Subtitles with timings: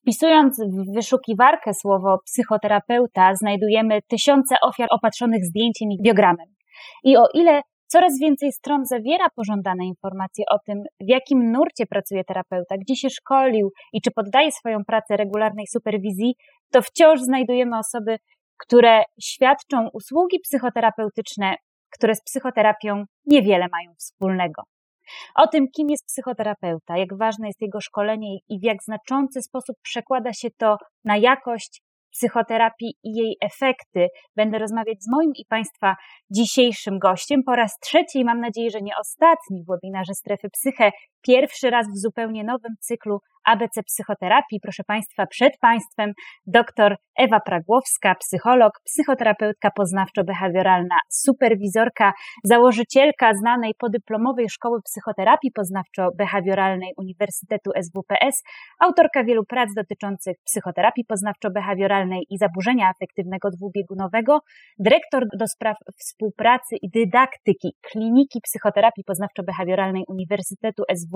[0.00, 6.46] Wpisując w wyszukiwarkę słowo psychoterapeuta, znajdujemy tysiące ofiar opatrzonych zdjęciem i biogramem.
[7.04, 12.24] I o ile coraz więcej stron zawiera pożądane informacje o tym, w jakim nurcie pracuje
[12.24, 16.34] terapeuta, gdzie się szkolił i czy poddaje swoją pracę regularnej superwizji,
[16.72, 18.16] to wciąż znajdujemy osoby,
[18.58, 21.54] które świadczą usługi psychoterapeutyczne,
[21.90, 24.62] które z psychoterapią niewiele mają wspólnego.
[25.34, 29.76] O tym, kim jest psychoterapeuta, jak ważne jest jego szkolenie i w jak znaczący sposób
[29.82, 31.82] przekłada się to na jakość
[32.12, 34.06] psychoterapii i jej efekty,
[34.36, 35.96] będę rozmawiać z moim i Państwa
[36.30, 37.40] dzisiejszym gościem.
[37.46, 40.90] Po raz trzeci, mam nadzieję, że nie ostatni w webinarze Strefy Psyche,
[41.22, 44.60] pierwszy raz w zupełnie nowym cyklu ABC Psychoterapii.
[44.62, 46.12] Proszę Państwa, przed Państwem
[46.46, 52.12] dr Ewa Pragłowska, psycholog, psychoterapeutka poznawczo-behawioralna, superwizorka,
[52.44, 58.42] założycielka znanej podyplomowej Szkoły Psychoterapii Poznawczo-Behawioralnej Uniwersytetu SWPS,
[58.80, 64.40] autorka wielu prac dotyczących psychoterapii poznawczo-behawioralnej i zaburzenia afektywnego dwubiegunowego,
[64.78, 71.07] dyrektor do spraw współpracy i dydaktyki Kliniki Psychoterapii Poznawczo-Behawioralnej Uniwersytetu SWPS,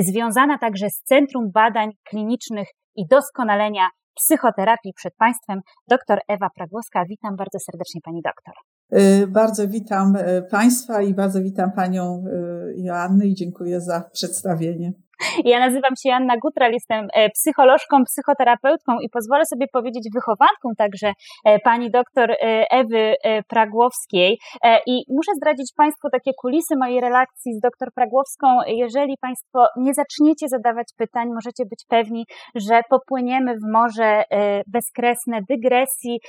[0.00, 7.04] związana także z Centrum Badań Klinicznych i Doskonalenia Psychoterapii przed Państwem, dr Ewa Pragłowska.
[7.08, 8.54] Witam bardzo serdecznie Pani doktor.
[8.92, 14.92] Y, bardzo witam y, Państwa i bardzo witam Panią y, Joannę i dziękuję za przedstawienie.
[15.44, 21.12] Ja nazywam się Anna Gutral, jestem e, psycholożką, psychoterapeutką i pozwolę sobie powiedzieć wychowanką także
[21.44, 22.36] e, pani doktor e,
[22.70, 23.14] Ewy
[23.48, 24.38] Pragłowskiej.
[24.86, 28.46] I muszę zdradzić Państwu takie kulisy mojej relacji z doktor Pragłowską.
[28.66, 34.24] Jeżeli Państwo nie zaczniecie zadawać pytań, możecie być pewni, że popłyniemy w morze
[34.66, 36.20] bezkresne dygresji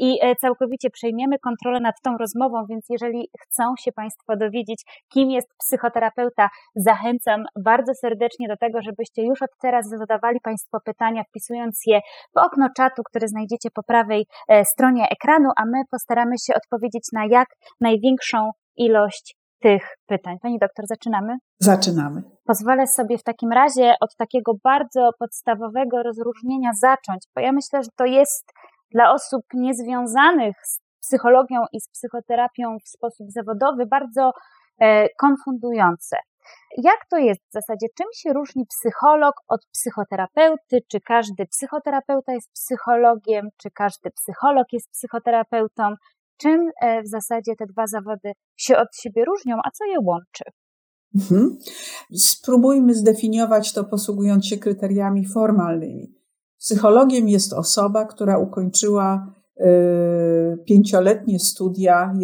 [0.00, 5.48] i całkowicie przejmiemy kontrolę nad tą rozmową, więc jeżeli chcą się Państwo dowiedzieć, kim jest
[5.58, 11.80] psychoterapeuta, zachęcam bardzo serdecznie serdecznie do tego, żebyście już od teraz zadawali Państwo pytania, wpisując
[11.86, 12.00] je
[12.34, 17.08] w okno czatu, które znajdziecie po prawej e, stronie ekranu, a my postaramy się odpowiedzieć
[17.12, 17.48] na jak
[17.80, 20.36] największą ilość tych pytań.
[20.42, 21.36] Pani doktor, zaczynamy?
[21.58, 22.22] Zaczynamy.
[22.44, 27.90] Pozwolę sobie w takim razie od takiego bardzo podstawowego rozróżnienia zacząć, bo ja myślę, że
[27.96, 28.52] to jest
[28.94, 34.32] dla osób niezwiązanych z psychologią i z psychoterapią w sposób zawodowy bardzo
[34.80, 36.16] e, konfundujące.
[36.82, 37.86] Jak to jest w zasadzie?
[37.98, 40.78] Czym się różni psycholog od psychoterapeuty?
[40.88, 43.48] Czy każdy psychoterapeuta jest psychologiem?
[43.56, 45.94] Czy każdy psycholog jest psychoterapeutą?
[46.36, 50.44] Czym e, w zasadzie te dwa zawody się od siebie różnią, a co je łączy?
[51.14, 51.58] Mhm.
[52.14, 56.14] Spróbujmy zdefiniować to posługując się kryteriami formalnymi.
[56.58, 59.64] Psychologiem jest osoba, która ukończyła y,
[60.66, 62.14] pięcioletnie studia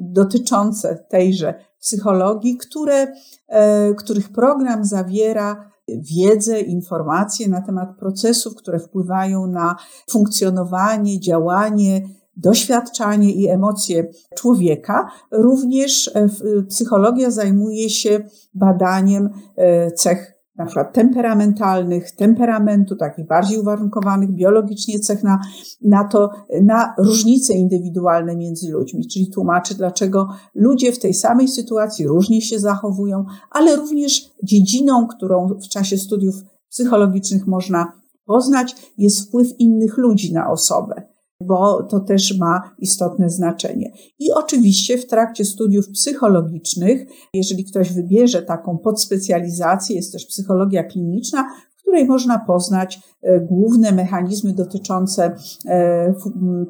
[0.00, 3.12] dotyczące tejże psychologii, które,
[3.48, 9.76] e, których program zawiera wiedzę, informacje na temat procesów, które wpływają na
[10.10, 12.02] funkcjonowanie, działanie,
[12.36, 15.08] doświadczanie i emocje człowieka.
[15.30, 16.28] Również e,
[16.68, 18.20] psychologia zajmuje się
[18.54, 25.40] badaniem e, cech na przykład temperamentalnych, temperamentu, takich bardziej uwarunkowanych biologicznie cech na,
[25.82, 26.30] na to,
[26.62, 32.58] na różnice indywidualne między ludźmi, czyli tłumaczy, dlaczego ludzie w tej samej sytuacji różnie się
[32.58, 36.34] zachowują, ale również dziedziną, którą w czasie studiów
[36.70, 37.92] psychologicznych można
[38.24, 41.10] poznać, jest wpływ innych ludzi na osobę
[41.40, 43.92] bo to też ma istotne znaczenie.
[44.18, 51.44] I oczywiście w trakcie studiów psychologicznych, jeżeli ktoś wybierze taką podspecjalizację, jest też psychologia kliniczna,
[51.76, 55.36] w której można poznać e, główne mechanizmy dotyczące
[55.66, 56.14] e,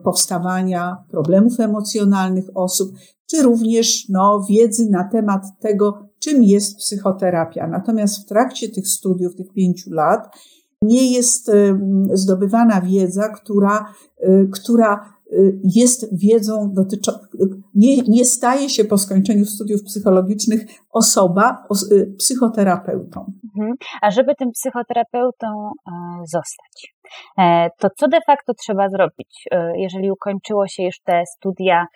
[0.04, 2.92] powstawania problemów emocjonalnych osób,
[3.30, 7.66] czy również no, wiedzy na temat tego, czym jest psychoterapia.
[7.66, 10.36] Natomiast w trakcie tych studiów, tych pięciu lat,
[10.82, 11.50] nie jest
[12.12, 15.19] zdobywana wiedza, która, y, która
[15.74, 17.26] jest wiedzą dotyczącą,
[17.74, 23.32] nie, nie staje się po skończeniu studiów psychologicznych osoba y, psychoterapeutą.
[23.58, 23.76] Mhm.
[24.02, 25.92] A żeby tym psychoterapeutą e,
[26.26, 26.94] zostać,
[27.38, 31.86] e, to co de facto trzeba zrobić, e, jeżeli ukończyło się już te studia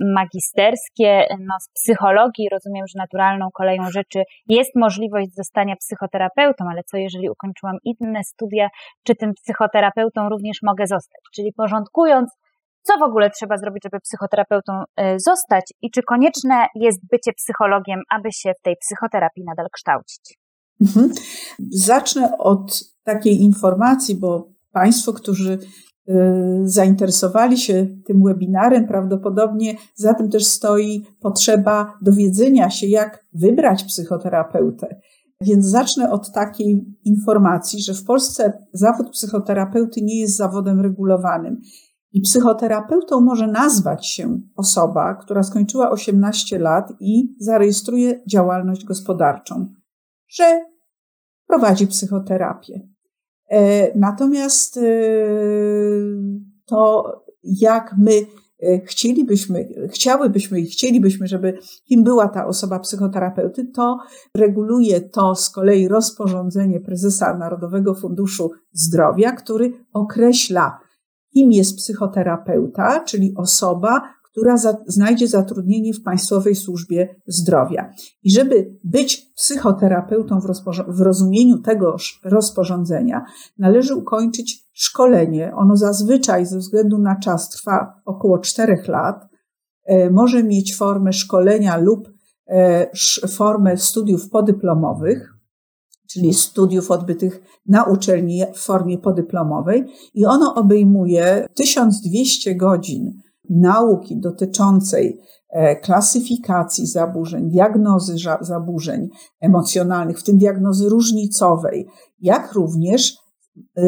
[0.00, 2.48] magisterskie no, z psychologii?
[2.52, 8.68] Rozumiem, że naturalną koleją rzeczy jest możliwość zostania psychoterapeutą, ale co jeżeli ukończyłam inne studia,
[9.06, 11.20] czy tym psychoterapeutą również mogę zostać?
[11.34, 12.30] Czyli porządkując,
[12.88, 14.72] co w ogóle trzeba zrobić, żeby psychoterapeutą
[15.16, 20.38] zostać i czy konieczne jest bycie psychologiem, aby się w tej psychoterapii nadal kształcić?
[20.80, 21.12] Mhm.
[21.70, 25.58] Zacznę od takiej informacji, bo Państwo, którzy
[26.08, 26.14] y,
[26.64, 35.00] zainteresowali się tym webinarem, prawdopodobnie za tym też stoi potrzeba dowiedzenia się, jak wybrać psychoterapeutę.
[35.40, 41.60] Więc zacznę od takiej informacji, że w Polsce zawód psychoterapeuty nie jest zawodem regulowanym.
[42.12, 49.74] I psychoterapeutą może nazwać się osoba, która skończyła 18 lat i zarejestruje działalność gospodarczą,
[50.28, 50.64] że
[51.46, 52.88] prowadzi psychoterapię.
[53.50, 54.82] E, natomiast e,
[56.66, 57.12] to,
[57.42, 58.12] jak my
[58.62, 61.58] e, chcielibyśmy, chciałybyśmy i chcielibyśmy, żeby
[61.88, 63.98] kim była ta osoba psychoterapeuty, to
[64.34, 70.78] reguluje to z kolei rozporządzenie prezesa Narodowego Funduszu Zdrowia, który określa,
[71.32, 74.02] kim jest psychoterapeuta, czyli osoba,
[74.38, 77.92] która za, znajdzie zatrudnienie w Państwowej Służbie Zdrowia.
[78.22, 80.46] I żeby być psychoterapeutą w,
[80.88, 83.24] w rozumieniu tegoż rozporządzenia,
[83.58, 85.52] należy ukończyć szkolenie.
[85.56, 89.28] Ono zazwyczaj ze względu na czas trwa około 4 lat.
[89.84, 92.08] E, może mieć formę szkolenia lub
[92.46, 92.90] e,
[93.28, 95.37] formę studiów podyplomowych,
[96.08, 99.84] czyli studiów odbytych na uczelni w formie podyplomowej
[100.14, 105.20] i ono obejmuje 1200 godzin nauki dotyczącej
[105.50, 109.08] e, klasyfikacji zaburzeń, diagnozy zaburzeń
[109.40, 111.86] emocjonalnych, w tym diagnozy różnicowej,
[112.20, 113.16] jak również
[113.76, 113.84] e,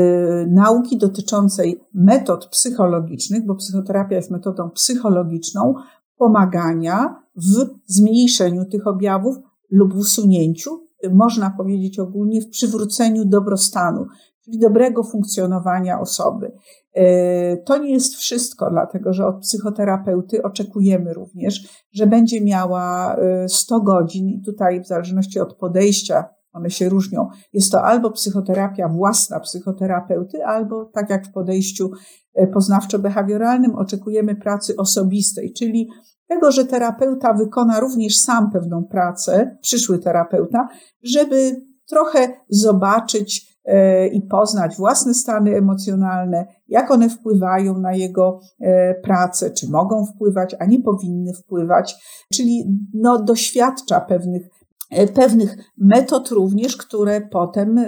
[0.46, 5.74] nauki dotyczącej metod psychologicznych, bo psychoterapia jest metodą psychologiczną,
[6.16, 9.36] pomagania w zmniejszeniu tych objawów
[9.70, 14.06] lub usunięciu, można powiedzieć ogólnie, w przywróceniu dobrostanu,
[14.44, 16.52] czyli dobrego funkcjonowania osoby.
[16.94, 23.16] E, to nie jest wszystko, dlatego że od psychoterapeuty oczekujemy również, że będzie miała
[23.48, 27.28] 100 e, godzin i tutaj w zależności od podejścia one się różnią.
[27.52, 31.90] Jest to albo psychoterapia własna psychoterapeuty, albo tak jak w podejściu
[32.34, 35.88] e, poznawczo-behawioralnym oczekujemy pracy osobistej, czyli
[36.30, 40.68] tego, że terapeuta wykona również sam pewną pracę, przyszły terapeuta,
[41.02, 48.94] żeby trochę zobaczyć, E, i poznać własne stany emocjonalne, jak one wpływają na jego e,
[48.94, 51.94] pracę, czy mogą wpływać, a nie powinny wpływać,
[52.32, 54.42] czyli no, doświadcza pewnych,
[54.90, 57.80] e, pewnych metod również, które potem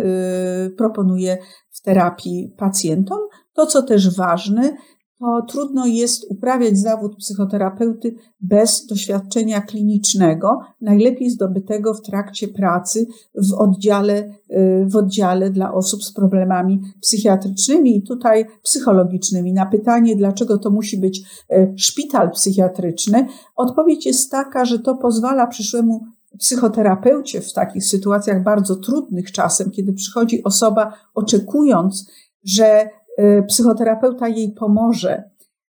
[0.77, 1.39] proponuje
[1.71, 3.19] w terapii pacjentom.
[3.53, 4.77] To, co też ważne,
[5.23, 13.55] to trudno jest uprawiać zawód psychoterapeuty bez doświadczenia klinicznego, najlepiej zdobytego w trakcie pracy w
[13.55, 19.53] oddziale, y, w oddziale dla osób z problemami psychiatrycznymi i tutaj psychologicznymi.
[19.53, 21.21] Na pytanie, dlaczego to musi być
[21.53, 23.27] y, szpital psychiatryczny,
[23.57, 26.01] odpowiedź jest taka, że to pozwala przyszłemu
[26.39, 32.11] psychoterapeucie w takich sytuacjach bardzo trudnych czasem, kiedy przychodzi osoba oczekując,
[32.45, 32.89] że
[33.49, 35.23] psychoterapeuta jej pomoże,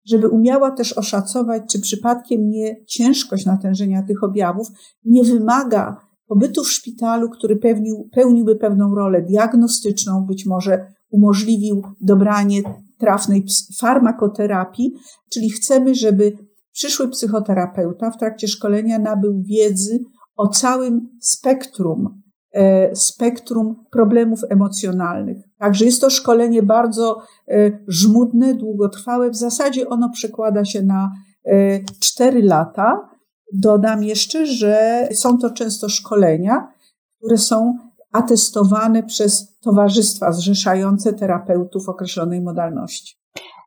[0.07, 4.69] żeby umiała też oszacować, czy przypadkiem nie ciężkość natężenia tych objawów
[5.05, 5.97] nie wymaga
[6.27, 12.63] pobytu w szpitalu, który pełnił, pełniłby pewną rolę diagnostyczną, być może umożliwił dobranie
[12.99, 13.45] trafnej
[13.81, 14.93] farmakoterapii,
[15.33, 16.33] czyli chcemy, żeby
[16.73, 19.99] przyszły psychoterapeuta w trakcie szkolenia nabył wiedzy
[20.37, 22.19] o całym spektrum
[22.53, 25.48] E, spektrum problemów emocjonalnych.
[25.59, 29.31] Także jest to szkolenie bardzo e, żmudne, długotrwałe.
[29.31, 31.13] W zasadzie ono przekłada się na
[31.45, 33.09] e, cztery lata.
[33.53, 36.73] Dodam jeszcze, że są to często szkolenia,
[37.19, 37.79] które są
[38.13, 43.18] atestowane przez towarzystwa zrzeszające terapeutów określonej modalności.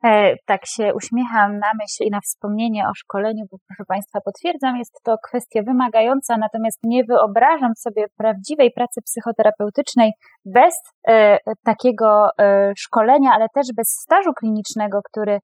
[0.06, 4.78] E, tak się uśmiecham na myśl i na wspomnienie o szkoleniu, bo proszę Państwa, potwierdzam,
[4.78, 10.12] jest to kwestia wymagająca, natomiast nie wyobrażam sobie prawdziwej pracy psychoterapeutycznej
[10.46, 10.74] bez
[11.08, 15.40] e, takiego e, szkolenia, ale też bez stażu klinicznego, który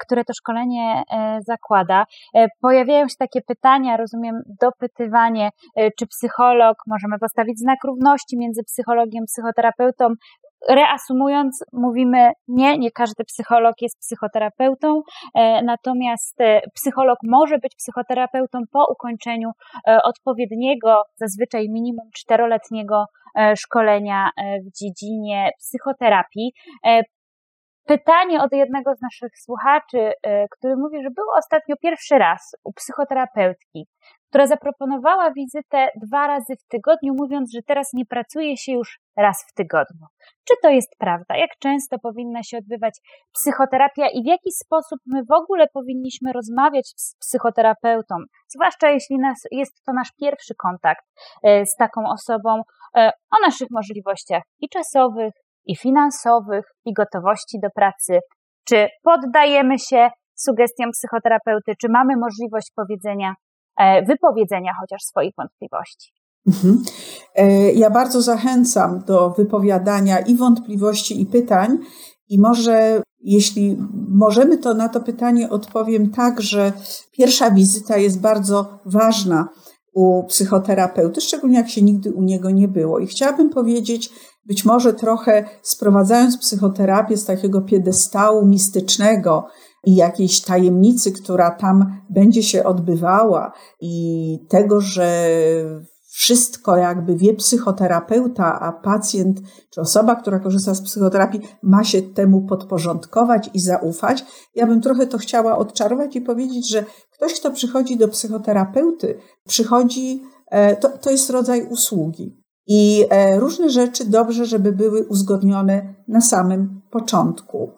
[0.00, 1.02] które to szkolenie
[1.46, 2.04] zakłada.
[2.60, 5.50] Pojawiają się takie pytania, rozumiem, dopytywanie,
[5.98, 10.08] czy psycholog, możemy postawić znak równości między psychologiem, psychoterapeutą,
[10.68, 15.02] Reasumując, mówimy nie, nie każdy psycholog jest psychoterapeutą,
[15.34, 19.50] e, natomiast e, psycholog może być psychoterapeutą po ukończeniu
[19.88, 23.04] e, odpowiedniego, zazwyczaj minimum czteroletniego
[23.56, 26.52] szkolenia w dziedzinie psychoterapii.
[27.86, 30.12] Pytanie od jednego z naszych słuchaczy,
[30.50, 33.86] który mówi, że był ostatnio pierwszy raz u psychoterapeutki
[34.34, 39.44] która zaproponowała wizytę dwa razy w tygodniu, mówiąc, że teraz nie pracuje się już raz
[39.50, 40.06] w tygodniu.
[40.48, 41.36] Czy to jest prawda?
[41.36, 42.94] Jak często powinna się odbywać
[43.32, 48.14] psychoterapia i w jaki sposób my w ogóle powinniśmy rozmawiać z psychoterapeutą,
[48.48, 51.04] zwłaszcza jeśli nas, jest to nasz pierwszy kontakt
[51.42, 52.62] e, z taką osobą,
[52.96, 55.32] e, o naszych możliwościach i czasowych,
[55.66, 58.18] i finansowych, i gotowości do pracy.
[58.68, 63.34] Czy poddajemy się sugestiom psychoterapeuty, czy mamy możliwość powiedzenia,
[64.06, 66.12] wypowiedzenia chociaż swoich wątpliwości.
[66.46, 66.82] Mhm.
[67.34, 71.78] E, ja bardzo zachęcam do wypowiadania i wątpliwości, i pytań.
[72.28, 73.76] I może, jeśli
[74.08, 76.72] możemy, to na to pytanie odpowiem tak, że
[77.12, 79.48] pierwsza wizyta jest bardzo ważna
[79.94, 82.98] u psychoterapeuty, szczególnie jak się nigdy u niego nie było.
[82.98, 84.10] I chciałabym powiedzieć,
[84.46, 89.46] być może trochę sprowadzając psychoterapię z takiego piedestału mistycznego
[89.86, 95.28] i jakiejś tajemnicy, która tam będzie się odbywała, i tego, że
[96.16, 102.46] wszystko jakby wie psychoterapeuta, a pacjent czy osoba, która korzysta z psychoterapii, ma się temu
[102.46, 104.24] podporządkować i zaufać.
[104.54, 110.22] Ja bym trochę to chciała odczarować i powiedzieć, że ktoś, kto przychodzi do psychoterapeuty, przychodzi,
[110.50, 112.44] e, to, to jest rodzaj usługi.
[112.66, 117.72] I e, różne rzeczy dobrze, żeby były uzgodnione na samym początku.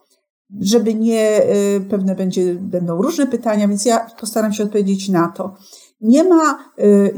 [0.60, 5.54] Żeby nie, e, pewne będzie, będą różne pytania, więc ja postaram się odpowiedzieć na to.
[6.00, 6.58] Nie ma,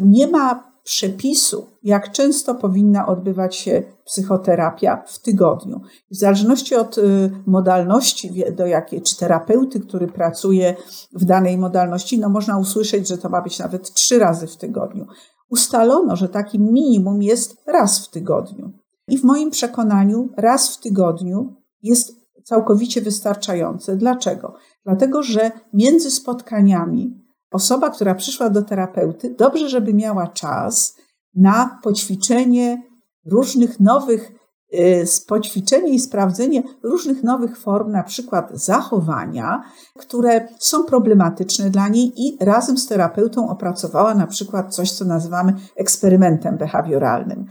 [0.01, 5.81] nie ma przepisu, jak często powinna odbywać się psychoterapia w tygodniu.
[6.11, 10.77] W zależności od y, modalności, do jakiej, czy terapeuty, który pracuje
[11.13, 15.07] w danej modalności, no można usłyszeć, że to ma być nawet trzy razy w tygodniu.
[15.51, 18.73] Ustalono, że takim minimum jest raz w tygodniu.
[19.09, 22.13] I w moim przekonaniu raz w tygodniu jest
[22.49, 23.97] całkowicie wystarczające.
[23.97, 24.55] Dlaczego?
[24.85, 30.97] Dlatego, że między spotkaniami osoba, która przyszła do terapeuty, dobrze, żeby miała czas
[31.35, 32.83] na poćwiczenie
[33.27, 34.33] różnych nowych,
[34.75, 39.63] y, poćwiczenie i sprawdzenie różnych nowych form, na przykład zachowania,
[39.99, 45.55] które są problematyczne dla niej i razem z terapeutą opracowała na przykład coś, co nazywamy
[45.77, 47.47] eksperymentem behawioralnym.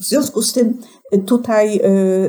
[0.00, 0.78] W związku z tym
[1.14, 1.80] y, tutaj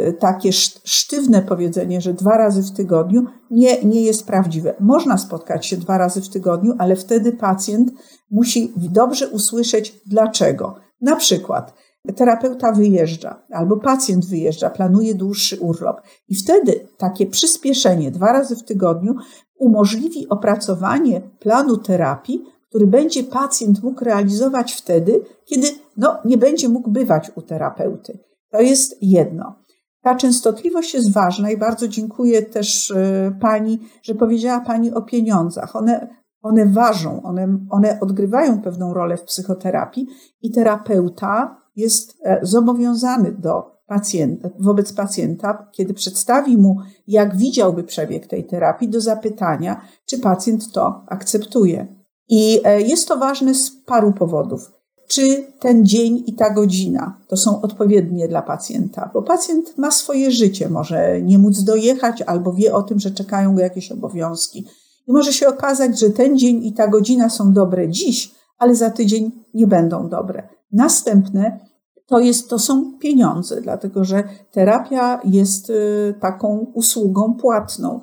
[0.08, 0.54] y, takie
[0.84, 4.76] sztywne powiedzenie, że dwa razy w tygodniu nie, nie jest prawdziwe.
[4.80, 7.92] Można spotkać się dwa razy w tygodniu, ale wtedy pacjent
[8.32, 10.76] musi dobrze usłyszeć dlaczego.
[11.02, 11.74] Na przykład
[12.16, 18.64] terapeuta wyjeżdża albo pacjent wyjeżdża, planuje dłuższy urlop i wtedy takie przyspieszenie dwa razy w
[18.64, 19.16] tygodniu
[19.58, 26.92] umożliwi opracowanie planu terapii, który będzie pacjent mógł realizować wtedy, kiedy no, nie będzie mógł
[26.92, 28.20] bywać u terapeuty.
[28.52, 29.56] To jest jedno.
[30.02, 35.76] Ta częstotliwość jest ważna i bardzo dziękuję też e, Pani, że powiedziała Pani o pieniądzach.
[35.76, 36.08] One,
[36.42, 40.08] one ważą, one, one odgrywają pewną rolę w psychoterapii
[40.42, 46.78] i terapeuta jest e, zobowiązany do pacjenta, wobec pacjenta, kiedy przedstawi mu,
[47.08, 52.03] jak widziałby przebieg tej terapii, do zapytania, czy pacjent to akceptuje.
[52.30, 54.72] I e, jest to ważne z paru powodów.
[55.08, 59.10] Czy ten dzień i ta godzina to są odpowiednie dla pacjenta?
[59.14, 63.56] Bo pacjent ma swoje życie, może nie móc dojechać albo wie o tym, że czekają
[63.56, 64.66] go jakieś obowiązki.
[65.08, 68.90] I może się okazać, że ten dzień i ta godzina są dobre dziś, ale za
[68.90, 70.48] tydzień nie będą dobre.
[70.72, 71.60] Następne
[72.06, 78.02] to, jest, to są pieniądze, dlatego że terapia jest y, taką usługą płatną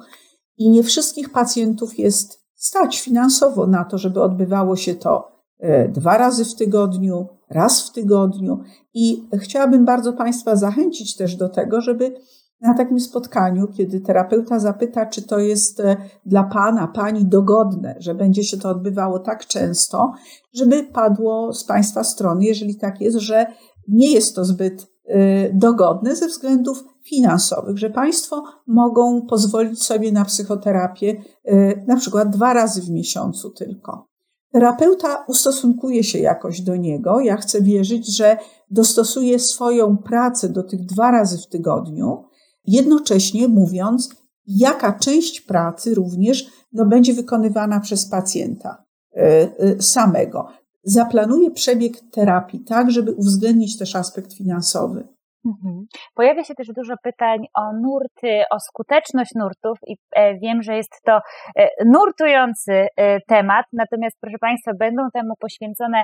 [0.59, 6.19] i nie wszystkich pacjentów jest stać finansowo na to, żeby odbywało się to e, dwa
[6.19, 8.61] razy w tygodniu, raz w tygodniu.
[8.95, 12.15] I chciałabym bardzo Państwa zachęcić też do tego, żeby
[12.61, 18.15] na takim spotkaniu, kiedy terapeuta zapyta, czy to jest e, dla Pana, Pani dogodne, że
[18.15, 20.13] będzie się to odbywało tak często,
[20.55, 23.47] żeby padło z Państwa strony, jeżeli tak jest, że
[23.89, 30.25] nie jest to zbyt e, dogodne ze względów finansowych, że państwo mogą pozwolić sobie na
[30.25, 34.11] psychoterapię y, na przykład dwa razy w miesiącu tylko.
[34.53, 37.21] Terapeuta ustosunkuje się jakoś do niego.
[37.21, 38.37] Ja chcę wierzyć, że
[38.71, 42.25] dostosuje swoją pracę do tych dwa razy w tygodniu,
[42.67, 44.15] jednocześnie mówiąc,
[44.47, 48.85] jaka część pracy również no, będzie wykonywana przez pacjenta
[49.17, 49.21] y,
[49.65, 50.47] y, samego.
[50.85, 55.09] Zaplanuje przebieg terapii tak, żeby uwzględnić też aspekt finansowy.
[55.47, 55.87] Mhm.
[56.15, 61.03] Pojawia się też dużo pytań o nurty, o skuteczność nurtów i e, wiem, że jest
[61.05, 61.21] to
[61.57, 66.03] e, nurtujący e, temat, natomiast proszę Państwa, będą temu poświęcone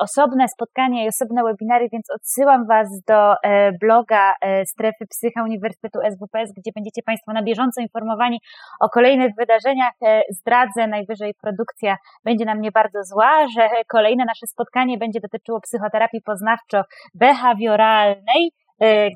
[0.00, 3.34] osobne spotkania i osobne webinary, więc odsyłam Was do
[3.80, 4.34] bloga
[4.66, 8.40] Strefy Psycha Uniwersytetu SWPS, gdzie będziecie Państwo na bieżąco informowani
[8.80, 9.92] o kolejnych wydarzeniach.
[10.30, 16.22] Zdradzę, najwyżej produkcja będzie na mnie bardzo zła, że kolejne nasze spotkanie będzie dotyczyło psychoterapii
[16.22, 18.50] poznawczo-behawioralnej,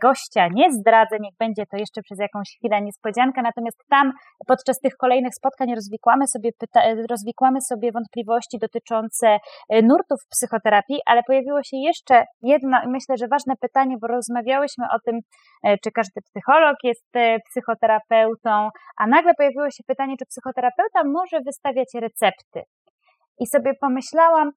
[0.03, 4.13] gościa nie zdradzę, niech będzie to jeszcze przez jakąś chwilę niespodzianka, natomiast tam
[4.47, 9.39] podczas tych kolejnych spotkań rozwikłamy sobie, pyta- rozwikłamy sobie wątpliwości dotyczące
[9.69, 14.85] e, nurtów psychoterapii, ale pojawiło się jeszcze jedno i myślę, że ważne pytanie, bo rozmawiałyśmy
[14.95, 15.21] o tym,
[15.65, 17.07] e, czy każdy psycholog jest
[17.51, 22.63] psychoterapeutą, a nagle pojawiło się pytanie, czy psychoterapeuta może wystawiać recepty.
[23.39, 24.51] I sobie pomyślałam,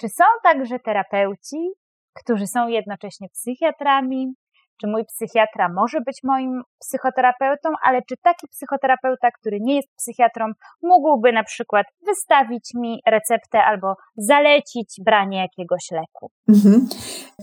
[0.00, 1.70] czy są także terapeuci,
[2.14, 4.34] którzy są jednocześnie psychiatrami,
[4.80, 10.46] czy mój psychiatra może być moim psychoterapeutą, ale czy taki psychoterapeuta, który nie jest psychiatrą,
[10.82, 16.30] mógłby na przykład wystawić mi receptę albo zalecić branie jakiegoś leku?
[16.48, 16.88] Mhm.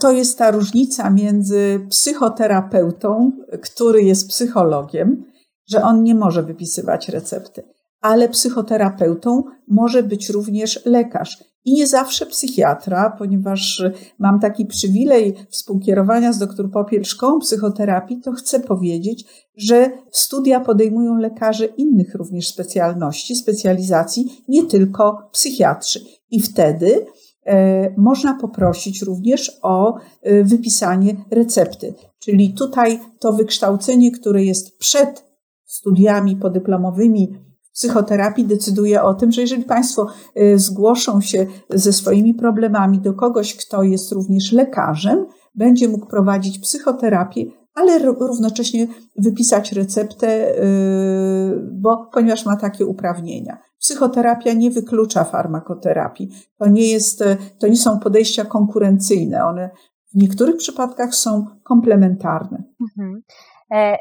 [0.02, 3.32] To jest ta różnica między psychoterapeutą,
[3.62, 5.26] który jest psychologiem,
[5.70, 7.64] że on nie może wypisywać recepty,
[8.02, 13.84] ale psychoterapeutą może być również lekarz i nie zawsze psychiatra, ponieważ
[14.20, 17.04] mam taki przywilej współkierowania z dr Popiel
[17.40, 19.26] psychoterapii, to chcę powiedzieć,
[19.58, 26.00] że studia podejmują lekarze innych również specjalności, specjalizacji, nie tylko psychiatrzy.
[26.32, 27.06] I wtedy
[27.46, 31.94] e, można poprosić również o e, wypisanie recepty.
[32.20, 35.26] Czyli tutaj to wykształcenie, które jest przed
[35.66, 37.47] studiami podyplomowymi
[37.78, 40.08] psychoterapii decyduje o tym, że jeżeli Państwo
[40.38, 46.60] y, zgłoszą się ze swoimi problemami do kogoś, kto jest również lekarzem, będzie mógł prowadzić
[46.60, 53.58] psychoterapię, ale równocześnie wypisać receptę, y, bo, ponieważ ma takie uprawnienia.
[53.80, 56.30] Psychoterapia nie wyklucza farmakoterapii.
[56.60, 57.24] To nie, jest,
[57.60, 59.46] to nie są podejścia konkurencyjne.
[59.46, 59.70] One
[60.14, 62.64] w niektórych przypadkach są komplementarne.
[62.82, 63.24] Mhm.
[63.72, 63.98] E,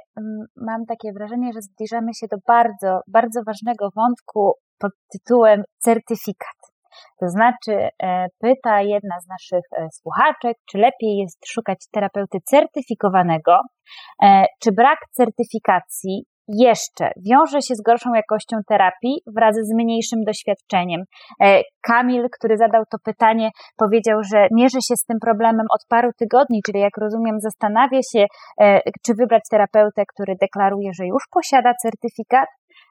[0.57, 6.57] mam takie wrażenie, że zbliżamy się do bardzo, bardzo ważnego wątku pod tytułem certyfikat.
[7.21, 13.61] To znaczy, e, pyta jedna z naszych e, słuchaczek, czy lepiej jest szukać terapeuty certyfikowanego,
[14.63, 21.03] czy brak certyfikacji jeszcze wiąże się z gorszą jakością terapii wraz z mniejszym doświadczeniem.
[21.43, 26.11] E, Kamil, który zadał to pytanie, powiedział, że mierzy się z tym problemem od paru
[26.19, 28.27] tygodni, czyli jak rozumiem, zastanawia się,
[28.61, 32.49] e, czy wybrać terapeutę, który deklaruje, że już posiada certyfikat,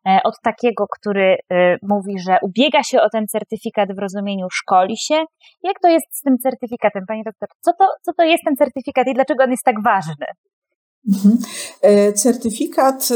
[0.07, 1.37] e, od takiego, który
[1.83, 5.23] mówi, że ubiega się o ten certyfikat w rozumieniu szkoli się.
[5.63, 7.49] Jak to jest z tym certyfikatem, panie doktor?
[7.59, 10.25] Co to, co to jest ten certyfikat i dlaczego on jest tak ważny?
[11.07, 11.37] Mhm.
[11.81, 13.15] E, certyfikat e,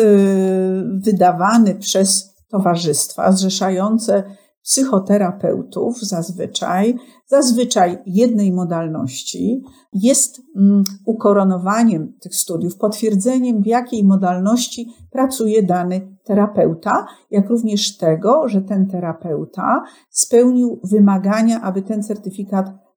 [1.00, 4.24] wydawany przez towarzystwa zrzeszające
[4.64, 6.96] psychoterapeutów zazwyczaj,
[7.28, 17.06] zazwyczaj jednej modalności, jest mm, ukoronowaniem tych studiów, potwierdzeniem, w jakiej modalności pracuje dany terapeuta,
[17.32, 22.89] jak również tego, że ten terapeuta spełnił wymagania, aby ten certyfikat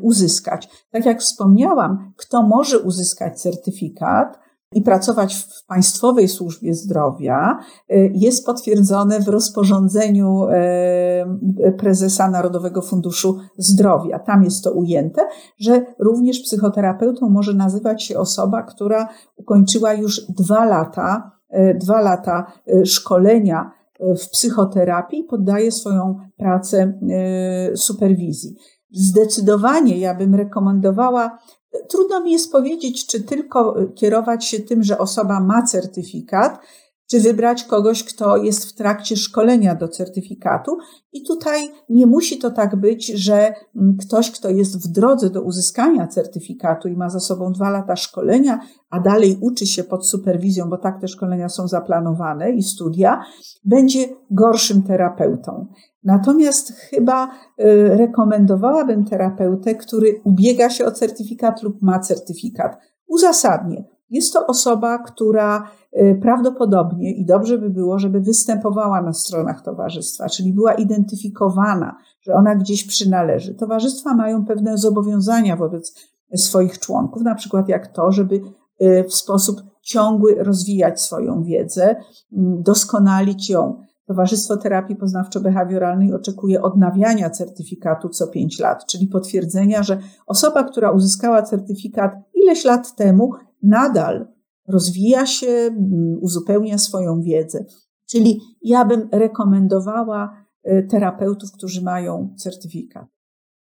[0.00, 0.68] uzyskać.
[0.90, 4.38] Tak jak wspomniałam, kto może uzyskać certyfikat
[4.74, 7.58] i pracować w Państwowej Służbie Zdrowia,
[7.92, 10.46] y, jest potwierdzone w rozporządzeniu
[11.78, 14.18] prezesa Narodowego Funduszu Zdrowia.
[14.18, 15.22] Tam jest to ujęte,
[15.58, 21.30] że również psychoterapeutą może nazywać się osoba, która ukończyła już dwa lata,
[21.74, 22.52] dwa lata
[22.84, 28.56] szkolenia w psychoterapii poddaje swoją pracę e, superwizji.
[28.92, 31.38] Zdecydowanie ja bym rekomendowała,
[31.88, 36.58] trudno mi jest powiedzieć, czy tylko kierować się tym, że osoba ma certyfikat,
[37.10, 40.78] czy wybrać kogoś, kto jest w trakcie szkolenia do certyfikatu.
[41.12, 45.42] I tutaj nie musi to tak być, że mm, ktoś, kto jest w drodze do
[45.42, 50.70] uzyskania certyfikatu i ma za sobą dwa lata szkolenia, a dalej uczy się pod superwizją,
[50.70, 53.24] bo tak te szkolenia są zaplanowane i studia,
[53.64, 55.66] będzie gorszym terapeutą.
[56.04, 57.30] Natomiast chyba y,
[57.96, 62.78] rekomendowałabym terapeutę, który ubiega się o certyfikat lub ma certyfikat.
[63.06, 63.84] Uzasadnię.
[64.10, 70.28] Jest to osoba, która y, prawdopodobnie i dobrze by było, żeby występowała na stronach towarzystwa,
[70.28, 73.54] czyli była identyfikowana, że ona gdzieś przynależy.
[73.54, 78.40] Towarzystwa mają pewne zobowiązania wobec swoich członków, na przykład jak to, żeby
[78.82, 81.96] y, w sposób ciągły rozwijać swoją wiedzę,
[82.32, 83.82] mm, doskonalić ją.
[84.06, 91.42] Towarzystwo Terapii Poznawczo-Behawioralnej oczekuje odnawiania certyfikatu co 5 lat, czyli potwierdzenia, że osoba, która uzyskała
[91.42, 94.28] certyfikat ileś lat temu, nadal
[94.68, 97.64] rozwija się, mm, uzupełnia swoją wiedzę.
[98.10, 103.06] Czyli ja bym rekomendowała y, terapeutów, którzy mają certyfikat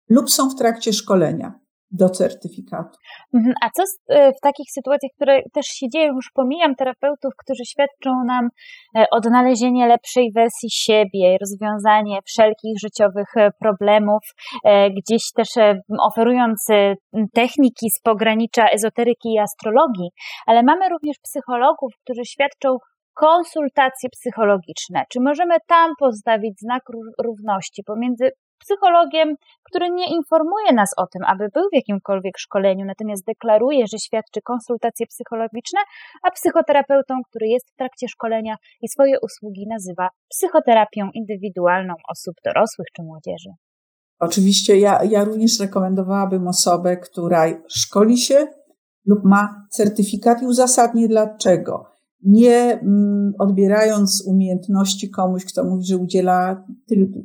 [0.09, 1.59] lub są w trakcie szkolenia
[1.91, 2.97] do certyfikatu.
[3.33, 3.53] Mhm.
[3.61, 8.23] A co e, w takich sytuacjach, które też się dzieją, już pomijam terapeutów, którzy świadczą
[8.27, 8.49] nam
[8.97, 14.21] e, odnalezienie lepszej wersji siebie, rozwiązanie wszelkich życiowych e, problemów,
[14.97, 15.47] gdzieś też
[16.01, 16.67] oferując
[17.33, 20.09] techniki z pogranicza ezoteryki i astrologii,
[20.47, 22.77] ale mamy również psychologów, którzy świadczą
[23.13, 25.03] konsultacje psychologiczne.
[25.11, 26.83] Czy możemy tam postawić znak
[27.23, 28.29] równości pomiędzy
[28.65, 33.97] psychologiem, który nie informuje nas o tym, aby był w jakimkolwiek szkoleniu, natomiast deklaruje, że
[33.99, 35.79] świadczy konsultacje psychologiczne,
[36.23, 42.87] a psychoterapeutą, który jest w trakcie szkolenia i swoje usługi nazywa psychoterapią indywidualną osób dorosłych
[42.95, 43.49] czy młodzieży.
[44.19, 48.47] Oczywiście ja, ja również rekomendowałabym osobę, która szkoli się
[49.05, 51.94] lub ma certyfikat i uzasadnię dlaczego.
[52.25, 56.65] Nie mm, odbierając umiejętności komuś, kto mówi, że udziela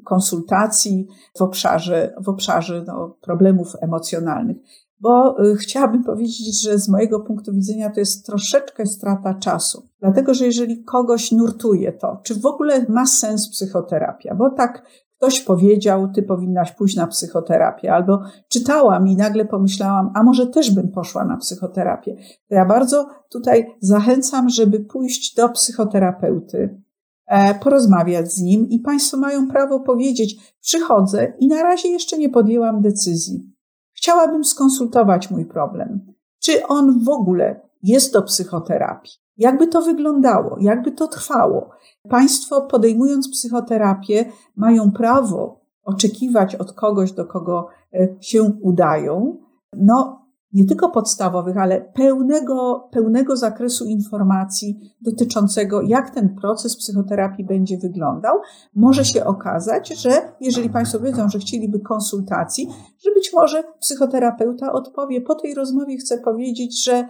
[0.05, 1.07] konsultacji
[1.39, 4.57] w obszarze, w obszarze no, problemów emocjonalnych.
[5.01, 9.89] Bo y, chciałabym powiedzieć, że z mojego punktu widzenia to jest troszeczkę strata czasu.
[10.01, 14.83] Dlatego, że jeżeli kogoś nurtuje to, czy w ogóle ma sens psychoterapia, bo tak
[15.21, 20.71] ktoś powiedział, ty powinnaś pójść na psychoterapię, albo czytałam i nagle pomyślałam, a może też
[20.71, 22.17] bym poszła na psychoterapię.
[22.49, 26.83] To ja bardzo tutaj zachęcam, żeby pójść do psychoterapeuty,
[27.27, 32.29] e, porozmawiać z nim i Państwo mają prawo powiedzieć, przychodzę i na razie jeszcze nie
[32.29, 33.53] podjęłam decyzji.
[33.93, 36.15] Chciałabym skonsultować mój problem.
[36.43, 39.13] Czy on w ogóle jest do psychoterapii?
[39.41, 40.57] Jakby to wyglądało?
[40.61, 41.71] Jakby to trwało?
[42.09, 44.25] Państwo podejmując psychoterapię
[44.57, 49.37] mają prawo oczekiwać od kogoś, do kogo e, się udają,
[49.77, 50.21] no
[50.53, 58.41] nie tylko podstawowych, ale pełnego, pełnego zakresu informacji dotyczącego, jak ten proces psychoterapii będzie wyglądał.
[58.75, 62.69] Może się okazać, że jeżeli Państwo wiedzą, że chcieliby konsultacji,
[63.05, 67.09] że być może psychoterapeuta odpowie, po tej rozmowie chcę powiedzieć, że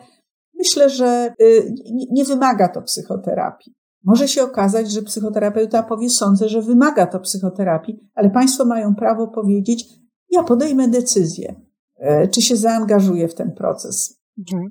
[0.61, 1.75] myślę, że y,
[2.11, 3.75] nie wymaga to psychoterapii.
[4.05, 9.29] Może się okazać, że psychoterapeuta powie, sądzę, że wymaga to psychoterapii, ale Państwo mają prawo
[9.29, 9.85] powiedzieć,
[10.31, 11.55] ja podejmę decyzję,
[11.97, 14.21] e, czy się zaangażuję w ten proces.
[14.39, 14.71] Mhm.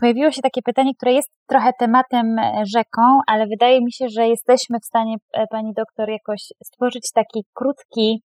[0.00, 4.28] Pojawiło się takie pytanie, które jest trochę tematem e, rzeką, ale wydaje mi się, że
[4.28, 8.22] jesteśmy w stanie, e, pani doktor, jakoś stworzyć taki krótki,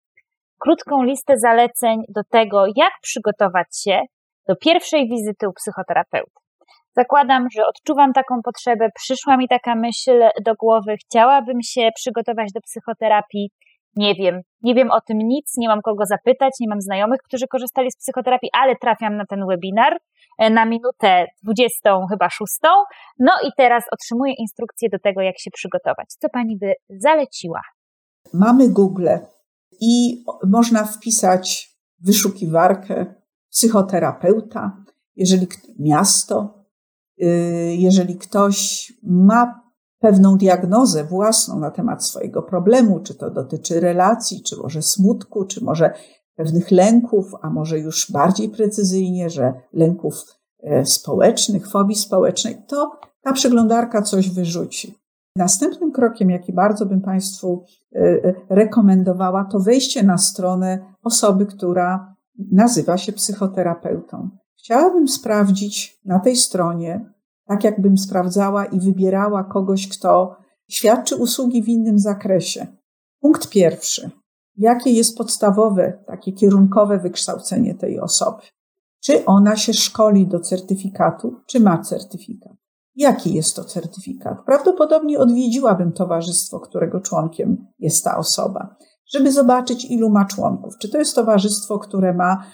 [0.58, 4.00] krótką listę zaleceń do tego, jak przygotować się
[4.48, 6.45] do pierwszej wizyty u psychoterapeuty.
[6.96, 12.60] Zakładam, że odczuwam taką potrzebę, przyszła mi taka myśl do głowy, chciałabym się przygotować do
[12.60, 13.50] psychoterapii.
[13.96, 17.46] Nie wiem, nie wiem o tym nic, nie mam kogo zapytać, nie mam znajomych, którzy
[17.46, 19.96] korzystali z psychoterapii, ale trafiam na ten webinar
[20.38, 22.52] e, na minutę 20, chyba 6.
[23.18, 26.06] No i teraz otrzymuję instrukcję do tego, jak się przygotować.
[26.08, 27.60] Co pani by zaleciła?
[28.32, 29.08] Mamy Google
[29.80, 33.06] i można wpisać wyszukiwarkę
[33.50, 34.76] psychoterapeuta,
[35.16, 35.46] jeżeli
[35.78, 36.55] miasto,
[37.78, 39.66] jeżeli ktoś ma
[39.98, 45.64] pewną diagnozę własną na temat swojego problemu, czy to dotyczy relacji, czy może smutku, czy
[45.64, 45.90] może
[46.36, 50.14] pewnych lęków, a może już bardziej precyzyjnie, że lęków
[50.62, 52.90] e, społecznych, fobii społecznej, to
[53.22, 54.94] ta przeglądarka coś wyrzuci.
[55.36, 62.14] Następnym krokiem, jaki bardzo bym Państwu e, e, rekomendowała, to wejście na stronę osoby, która
[62.52, 64.30] nazywa się psychoterapeutą.
[64.66, 67.12] Chciałabym sprawdzić na tej stronie,
[67.44, 70.36] tak jakbym sprawdzała i wybierała kogoś, kto
[70.68, 72.66] świadczy usługi w innym zakresie.
[73.20, 74.10] Punkt pierwszy.
[74.56, 78.42] Jakie jest podstawowe, takie kierunkowe wykształcenie tej osoby?
[79.00, 82.52] Czy ona się szkoli do certyfikatu, czy ma certyfikat?
[82.96, 84.44] Jaki jest to certyfikat?
[84.44, 88.76] Prawdopodobnie odwiedziłabym towarzystwo, którego członkiem jest ta osoba,
[89.12, 90.78] żeby zobaczyć, ilu ma członków.
[90.78, 92.44] Czy to jest towarzystwo, które ma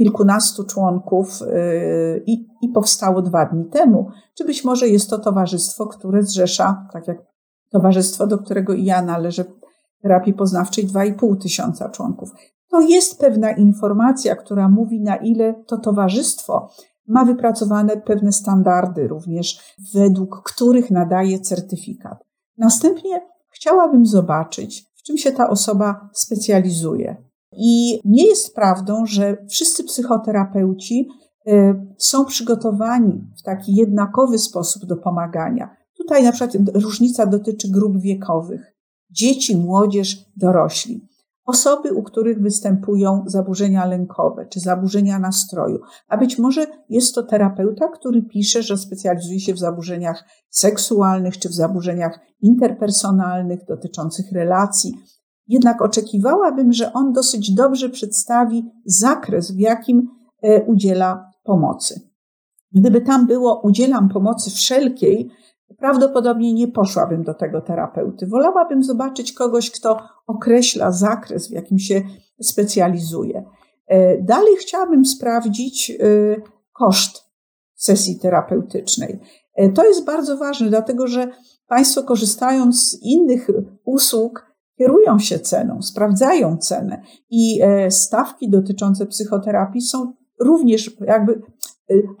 [0.00, 5.86] kilkunastu członków y, i, i powstało dwa dni temu, czy być może jest to towarzystwo,
[5.86, 7.18] które zrzesza, tak jak
[7.70, 9.44] towarzystwo, do którego ja należę,
[10.02, 12.30] terapii poznawczej, 2,5 tysiąca członków.
[12.70, 16.70] To jest pewna informacja, która mówi, na ile to towarzystwo
[17.06, 22.24] ma wypracowane pewne standardy, również według których nadaje certyfikat.
[22.58, 27.29] Następnie chciałabym zobaczyć, w czym się ta osoba specjalizuje.
[27.62, 31.08] I nie jest prawdą, że wszyscy psychoterapeuci
[31.48, 35.76] y, są przygotowani w taki jednakowy sposób do pomagania.
[35.98, 38.76] Tutaj na przykład różnica dotyczy grup wiekowych:
[39.10, 41.08] dzieci, młodzież, dorośli.
[41.44, 47.88] Osoby, u których występują zaburzenia lękowe czy zaburzenia nastroju, a być może jest to terapeuta,
[47.88, 54.94] który pisze, że specjalizuje się w zaburzeniach seksualnych czy w zaburzeniach interpersonalnych dotyczących relacji,
[55.50, 60.08] jednak oczekiwałabym, że on dosyć dobrze przedstawi zakres, w jakim
[60.42, 62.00] e, udziela pomocy.
[62.72, 65.30] Gdyby tam było udzielam pomocy wszelkiej,
[65.78, 68.26] prawdopodobnie nie poszłabym do tego terapeuty.
[68.26, 72.02] Wolałabym zobaczyć kogoś, kto określa zakres, w jakim się
[72.42, 73.44] specjalizuje.
[73.86, 75.94] E, dalej chciałabym sprawdzić e,
[76.72, 77.30] koszt
[77.74, 79.20] sesji terapeutycznej.
[79.74, 81.28] To jest bardzo ważne, dlatego że
[81.66, 83.50] Państwo korzystając z innych
[83.84, 84.49] usług,
[84.80, 91.42] kierują się ceną, sprawdzają cenę i e, stawki dotyczące psychoterapii są również jakby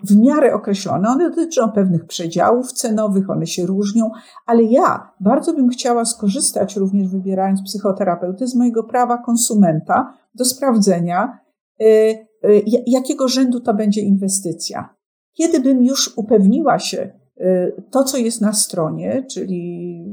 [0.08, 1.08] w miarę określone.
[1.08, 4.10] One dotyczą pewnych przedziałów cenowych, one się różnią,
[4.46, 11.38] ale ja bardzo bym chciała skorzystać, również wybierając psychoterapeutę, z mojego prawa konsumenta do sprawdzenia,
[11.82, 12.26] y,
[12.86, 14.94] jakiego rzędu to będzie inwestycja.
[15.32, 17.20] Kiedy bym już upewniła się,
[17.90, 20.04] to co jest na stronie, czyli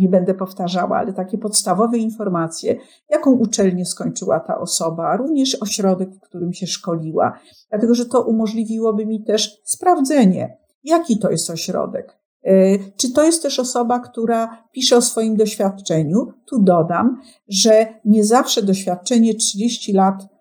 [0.00, 2.76] nie będę powtarzała, ale takie podstawowe informacje,
[3.10, 7.38] jaką uczelnię skończyła ta osoba, również ośrodek, w którym się szkoliła,
[7.70, 12.20] dlatego że to umożliwiłoby mi też sprawdzenie, jaki to jest ośrodek.
[12.44, 16.26] E, czy to jest też osoba, która pisze o swoim doświadczeniu?
[16.46, 20.39] Tu dodam, że nie zawsze doświadczenie 30 lat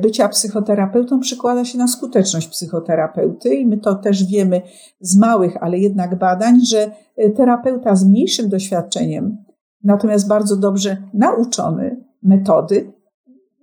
[0.00, 4.62] bycia psychoterapeutą przekłada się na skuteczność psychoterapeuty i my to też wiemy
[5.00, 9.44] z małych, ale jednak badań, że e, terapeuta z mniejszym doświadczeniem,
[9.84, 12.92] natomiast bardzo dobrze nauczony metody,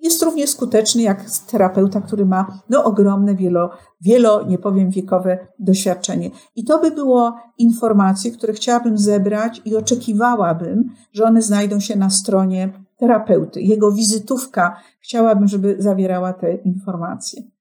[0.02, 3.70] jest równie skuteczny jak terapeuta, który ma no, ogromne, wielo,
[4.02, 6.32] wielo, nie powiem wiekowe doświadczenie.
[6.56, 10.84] I to by było informacje, które chciałabym zebrać i oczekiwałabym,
[11.14, 13.62] że one znajdą się na stronie terapeuty.
[13.62, 17.57] Jego wizytówka chciałabym, żeby zawierała te informacje.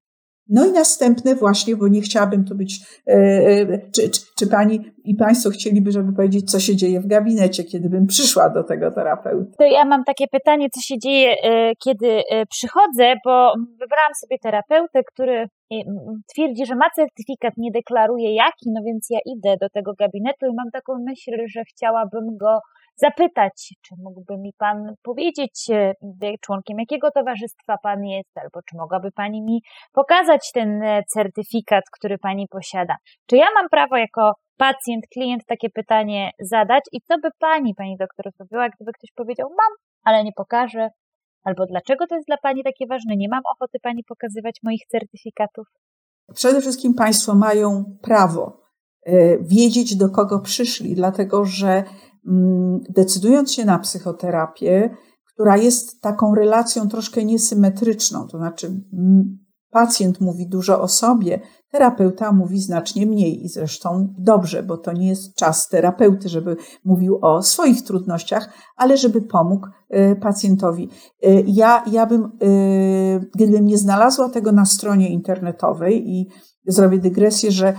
[0.49, 4.91] No i następne właśnie, bo nie chciałabym tu być, e, e, czy, czy, czy, pani
[5.03, 8.91] i państwo chcieliby, żeby powiedzieć, co się dzieje w gabinecie, kiedy bym przyszła do tego
[8.91, 9.51] terapeuty?
[9.57, 15.03] To ja mam takie pytanie, co się dzieje, e, kiedy przychodzę, bo wybrałam sobie terapeutę,
[15.13, 15.47] który
[16.33, 20.55] twierdzi, że ma certyfikat, nie deklaruje jaki, no więc ja idę do tego gabinetu i
[20.55, 22.59] mam taką myśl, że chciałabym go
[22.97, 25.93] zapytać, czy mógłby mi Pan powiedzieć, e,
[26.41, 29.61] członkiem jakiego towarzystwa Pan jest, albo czy mogłaby Pani mi
[29.93, 32.95] pokazać ten e, certyfikat, który Pani posiada.
[33.29, 37.97] Czy ja mam prawo jako pacjent, klient takie pytanie zadać i co by Pani, Pani
[37.99, 40.89] doktor zrobiła, gdyby ktoś powiedział, mam, ale nie pokażę,
[41.43, 45.67] albo dlaczego to jest dla Pani takie ważne, nie mam ochoty Pani pokazywać moich certyfikatów?
[46.33, 48.61] Przede wszystkim Państwo mają prawo
[49.05, 51.83] e, wiedzieć, do kogo przyszli, dlatego że
[52.89, 54.89] decydując się na psychoterapię,
[55.33, 59.37] która jest taką relacją troszkę niesymetryczną, to znaczy mm,
[59.71, 61.39] pacjent mówi dużo o sobie,
[61.71, 67.19] terapeuta mówi znacznie mniej i zresztą dobrze, bo to nie jest czas terapeuty, żeby mówił
[67.21, 70.89] o swoich trudnościach, ale żeby pomógł y, pacjentowi.
[71.25, 76.29] Y, ja, ja bym, y, gdybym nie znalazła tego na stronie internetowej i
[76.67, 77.73] zrobię dygresję, że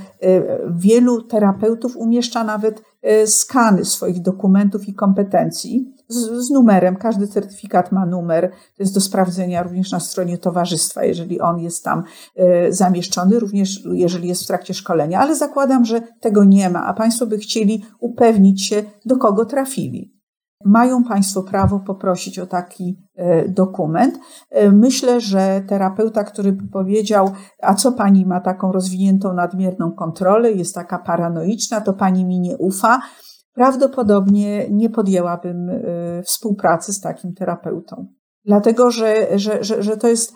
[0.71, 6.97] wielu terapeutów umieszcza nawet E, skany swoich dokumentów i kompetencji z, z, numerem.
[6.97, 8.51] Każdy certyfikat ma numer.
[8.51, 12.03] To jest do sprawdzenia również na stronie towarzystwa, jeżeli on jest tam
[12.37, 15.21] e, zamieszczony, również jeżeli jest w trakcie szkolenia.
[15.21, 20.18] Ale zakładam, że tego nie ma, a Państwo by chcieli upewnić się, do kogo trafili
[20.65, 24.19] mają Państwo prawo poprosić o taki e, dokument.
[24.51, 27.31] E, myślę, że terapeuta, który by powiedział,
[27.63, 32.57] a co Pani ma taką rozwiniętą nadmierną kontrolę, jest taka paranoiczna, to Pani mi nie
[32.57, 33.01] ufa,
[33.55, 38.07] prawdopodobnie nie podjęłabym e, współpracy z takim terapeutą.
[38.45, 40.35] Dlatego, że, że, że, że to jest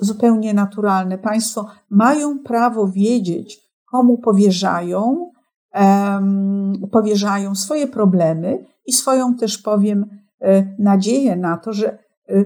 [0.00, 1.18] zupełnie naturalne.
[1.18, 5.30] Państwo mają prawo wiedzieć, komu powierzają,
[5.74, 10.06] um, powierzają swoje problemy i swoją też powiem
[10.40, 11.98] e, nadzieję na to, że e,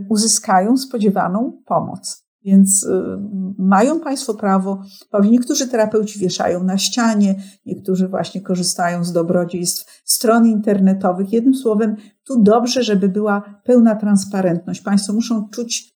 [0.09, 2.25] uzyskają spodziewaną pomoc.
[2.45, 3.19] Więc e,
[3.59, 10.47] mają Państwo prawo, powiem, niektórzy terapeuci wieszają na ścianie, niektórzy właśnie korzystają z dobrodziejstw stron
[10.47, 11.33] internetowych.
[11.33, 14.81] Jednym słowem, tu dobrze, żeby była pełna transparentność.
[14.81, 15.95] Państwo muszą czuć,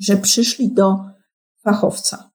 [0.00, 1.04] że przyszli do
[1.64, 2.30] fachowca.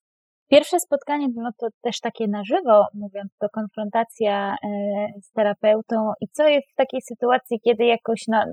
[0.52, 4.68] Pierwsze spotkanie, no to też takie na żywo, mówiąc, to konfrontacja e,
[5.22, 8.44] z terapeutą i co jest w takiej sytuacji, kiedy jakoś no,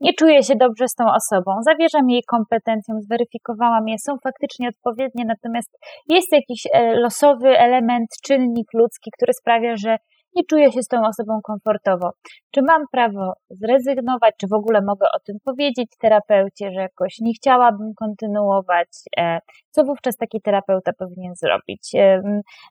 [0.00, 5.24] nie czuję się dobrze z tą osobą, zawierzam jej kompetencjom, zweryfikowałam je, są faktycznie odpowiednie,
[5.24, 5.78] natomiast
[6.08, 9.96] jest jakiś e, losowy element, czynnik ludzki, który sprawia, że
[10.34, 12.10] nie czuję się z tą osobą komfortowo.
[12.50, 17.32] Czy mam prawo zrezygnować, czy w ogóle mogę o tym powiedzieć terapeucie, że jakoś nie
[17.34, 18.88] chciałabym kontynuować?
[19.18, 19.38] E,
[19.70, 21.94] co wówczas taki terapeuta powinien zrobić?
[21.94, 22.22] E,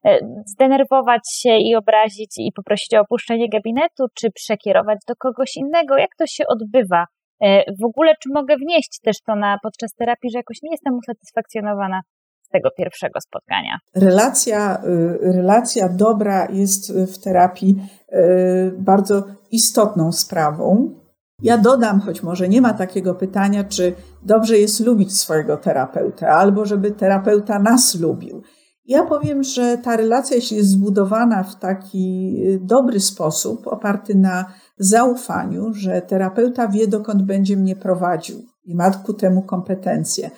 [0.06, 5.98] e, zdenerwować się i obrazić i poprosić o opuszczenie gabinetu, czy przekierować do kogoś innego?
[5.98, 7.06] Jak to się odbywa?
[7.82, 12.02] W ogóle, czy mogę wnieść też to na podczas terapii, że jakoś nie jestem usatysfakcjonowana
[12.54, 13.78] tego pierwszego spotkania.
[13.96, 17.76] Relacja, y, relacja dobra jest w terapii
[18.14, 20.94] y, bardzo istotną sprawą.
[21.42, 26.66] Ja dodam, choć może nie ma takiego pytania, czy dobrze jest lubić swojego terapeuta, albo
[26.66, 28.42] żeby terapeuta nas lubił.
[28.86, 34.46] Ja powiem, że ta relacja, jeśli jest zbudowana w taki y, dobry sposób, oparty na
[34.78, 40.32] zaufaniu, że terapeuta wie, dokąd będzie mnie prowadził i ma ku temu kompetencje,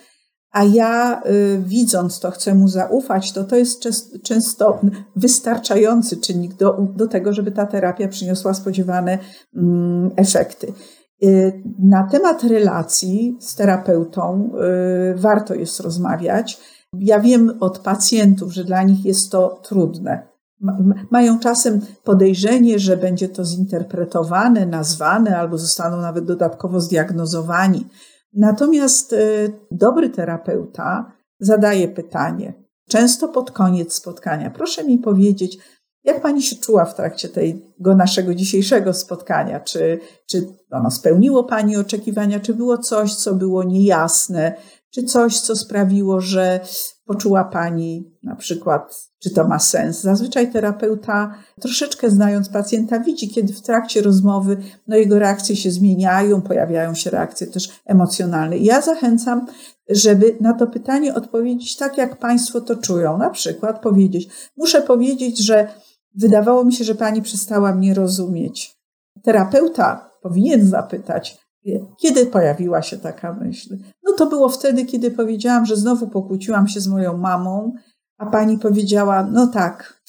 [0.55, 3.87] a ja y, widząc to, chcę mu zaufać, to to jest
[4.23, 4.79] często
[5.15, 9.17] wystarczający czynnik do, do tego, żeby ta terapia przyniosła spodziewane
[9.55, 10.73] mm, efekty.
[11.23, 14.49] Y, na temat relacji z terapeutą
[15.11, 16.59] y, warto jest rozmawiać.
[16.99, 20.27] Ja wiem od pacjentów, że dla nich jest to trudne.
[21.11, 27.85] Mają czasem podejrzenie, że będzie to zinterpretowane, nazwane albo zostaną nawet dodatkowo zdiagnozowani.
[28.35, 32.53] Natomiast y, dobry terapeuta zadaje pytanie,
[32.89, 35.57] często pod koniec spotkania: Proszę mi powiedzieć,
[36.03, 39.59] jak pani się czuła w trakcie tego naszego dzisiejszego spotkania?
[39.59, 42.39] Czy, czy ono spełniło pani oczekiwania?
[42.39, 44.55] Czy było coś, co było niejasne?
[44.95, 46.59] Czy coś, co sprawiło, że
[47.05, 50.01] poczuła pani na przykład, czy to ma sens?
[50.01, 56.41] Zazwyczaj terapeuta, troszeczkę znając pacjenta, widzi, kiedy w trakcie rozmowy no, jego reakcje się zmieniają,
[56.41, 58.57] pojawiają się reakcje też emocjonalne.
[58.57, 59.45] Ja zachęcam,
[59.89, 63.17] żeby na to pytanie odpowiedzieć tak, jak Państwo to czują.
[63.17, 65.67] Na przykład powiedzieć, muszę powiedzieć, że
[66.13, 68.77] wydawało mi się, że Pani przestała mnie rozumieć.
[69.23, 71.44] Terapeuta powinien zapytać,
[71.97, 73.77] kiedy pojawiła się taka myśl?
[74.03, 77.73] No to było wtedy, kiedy powiedziałam, że znowu pokłóciłam się z moją mamą,
[78.17, 80.01] a pani powiedziała: No tak,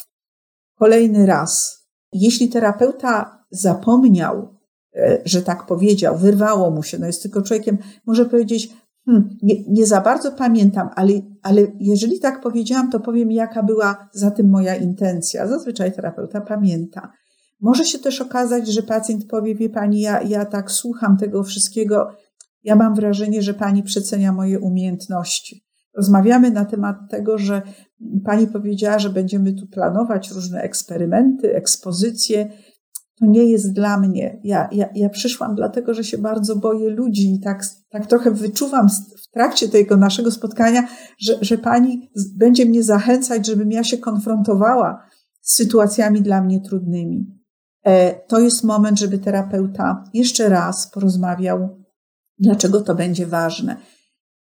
[0.79, 1.83] kolejny raz.
[2.13, 4.55] Jeśli terapeuta zapomniał,
[4.97, 9.55] e, że tak powiedział, wyrwało mu się, no jest tylko człowiekiem, może powiedzieć: hmm, nie,
[9.69, 14.51] nie za bardzo pamiętam, ale, ale jeżeli tak powiedziałam, to powiem, jaka była za tym
[14.51, 15.47] moja intencja.
[15.47, 17.13] Zazwyczaj terapeuta pamięta.
[17.61, 22.11] Może się też okazać, że pacjent powie, wie pani, ja, ja tak słucham tego wszystkiego,
[22.65, 25.67] ja mam wrażenie, że pani przecenia moje umiejętności.
[25.97, 27.63] Rozmawiamy na temat tego, że
[28.25, 32.51] pani powiedziała, że będziemy tu planować różne eksperymenty, ekspozycje.
[33.21, 34.41] To nie jest dla mnie.
[34.45, 38.89] Ja, ja, ja przyszłam dlatego, że się bardzo boję ludzi i tak, tak trochę wyczuwam
[39.23, 40.89] w trakcie tego naszego spotkania,
[41.19, 45.03] że, że pani będzie mnie zachęcać, żebym ja się konfrontowała
[45.43, 47.36] z sytuacjami dla mnie trudnymi.
[47.87, 51.69] E, to jest moment, żeby terapeuta jeszcze raz porozmawiał,
[52.39, 53.77] dlaczego to będzie ważne.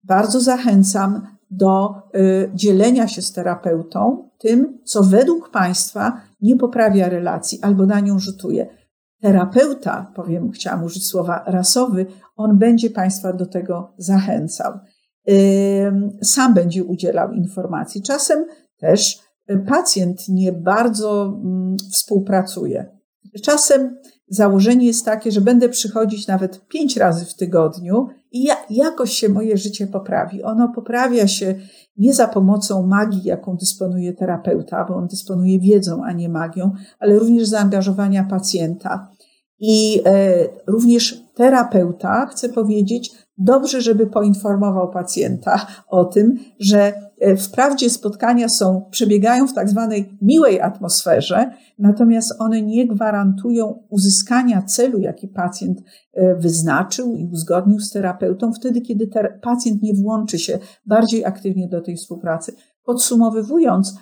[0.04, 7.60] Bardzo zachęcam do y, dzielenia się z terapeutą tym, co według Państwa nie poprawia relacji
[7.62, 8.68] albo na nią rzutuje.
[9.22, 14.74] Terapeuta, powiem, chciałam użyć słowa rasowy, on będzie Państwa do tego zachęcał.
[16.24, 18.02] Sam będzie udzielał informacji.
[18.02, 18.46] Czasem
[18.78, 19.20] też
[19.68, 22.97] pacjent nie bardzo mm, współpracuje.
[23.42, 23.98] Czasem
[24.30, 29.30] założenie jest takie, że będę przychodzić nawet pięć razy w tygodniu i ja, jakoś się
[29.30, 30.44] moje życie poprawi.
[30.44, 31.56] Ono poprawia się
[31.98, 37.20] nie za pomocą magii, jaką dysponuje terapeuta, bo on dysponuje wiedzą, a nie magią, ale
[37.20, 39.12] również zaangażowania pacjenta.
[39.60, 40.34] I e,
[40.68, 47.07] również terapeuta, chcę powiedzieć, dobrze, żeby poinformował pacjenta o tym, że
[47.38, 55.00] wprawdzie spotkania są, przebiegają w tak zwanej miłej atmosferze, natomiast one nie gwarantują uzyskania celu,
[55.00, 55.82] jaki pacjent
[56.14, 59.10] e, wyznaczył i uzgodnił z terapeutą, wtedy, kiedy
[59.42, 62.56] pacjent nie włączy się bardziej aktywnie do tej współpracy.
[62.84, 63.96] Podsumowując,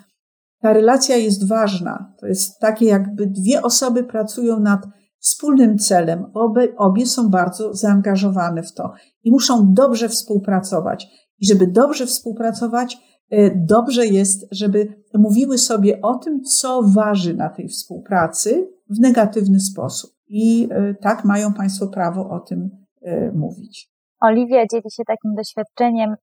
[0.60, 2.14] ta relacja jest ważna.
[2.20, 4.86] To jest takie, jakby dwie osoby pracują nad
[5.18, 6.26] wspólnym celem.
[6.34, 8.92] Obie, obie są bardzo zaangażowane w to
[9.24, 11.25] i muszą dobrze współpracować.
[11.40, 12.98] I żeby dobrze współpracować,
[13.30, 19.60] e, dobrze jest, żeby mówiły sobie o tym, co waży na tej współpracy w negatywny
[19.60, 20.10] sposób.
[20.28, 22.70] I e, tak mają Państwo prawo o tym
[23.02, 23.90] e, mówić.
[24.20, 26.14] Oliwia dzieli się takim doświadczeniem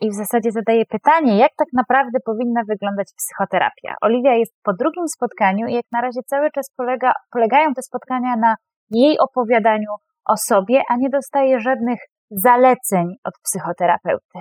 [0.00, 3.94] i w zasadzie zadaje pytanie, jak tak naprawdę powinna wyglądać psychoterapia.
[4.00, 8.36] Oliwia jest po drugim spotkaniu i jak na razie cały czas polega, polegają te spotkania
[8.36, 8.54] na
[8.90, 9.90] jej opowiadaniu
[10.24, 14.38] o sobie, a nie dostaje żadnych zaleceń od psychoterapeuty.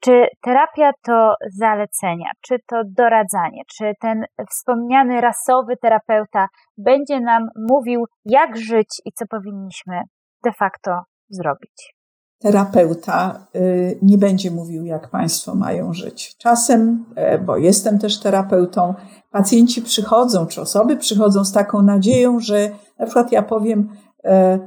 [0.00, 6.46] Czy terapia to zalecenia, czy to doradzanie, czy ten wspomniany rasowy terapeuta
[6.78, 10.00] będzie nam mówił, jak żyć i co powinniśmy
[10.44, 10.90] de facto
[11.28, 11.94] zrobić?
[12.38, 16.36] Terapeuta y, nie będzie mówił, jak Państwo mają żyć.
[16.36, 18.94] Czasem, e, bo jestem też terapeutą,
[19.30, 23.88] pacjenci przychodzą, czy osoby przychodzą z taką nadzieją, że na przykład ja powiem,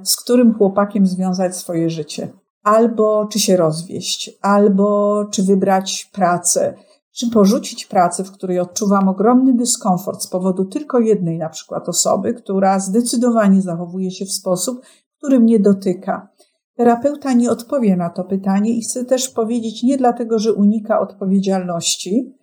[0.03, 2.29] z którym chłopakiem związać swoje życie?
[2.63, 6.73] Albo czy się rozwieść, albo czy wybrać pracę,
[7.17, 12.33] czy porzucić pracę, w której odczuwam ogromny dyskomfort z powodu tylko jednej na przykład osoby,
[12.33, 14.81] która zdecydowanie zachowuje się w sposób,
[15.17, 16.29] który mnie dotyka.
[16.75, 22.33] Terapeuta nie odpowie na to pytanie i chcę też powiedzieć nie dlatego, że unika odpowiedzialności
[22.33, 22.36] e,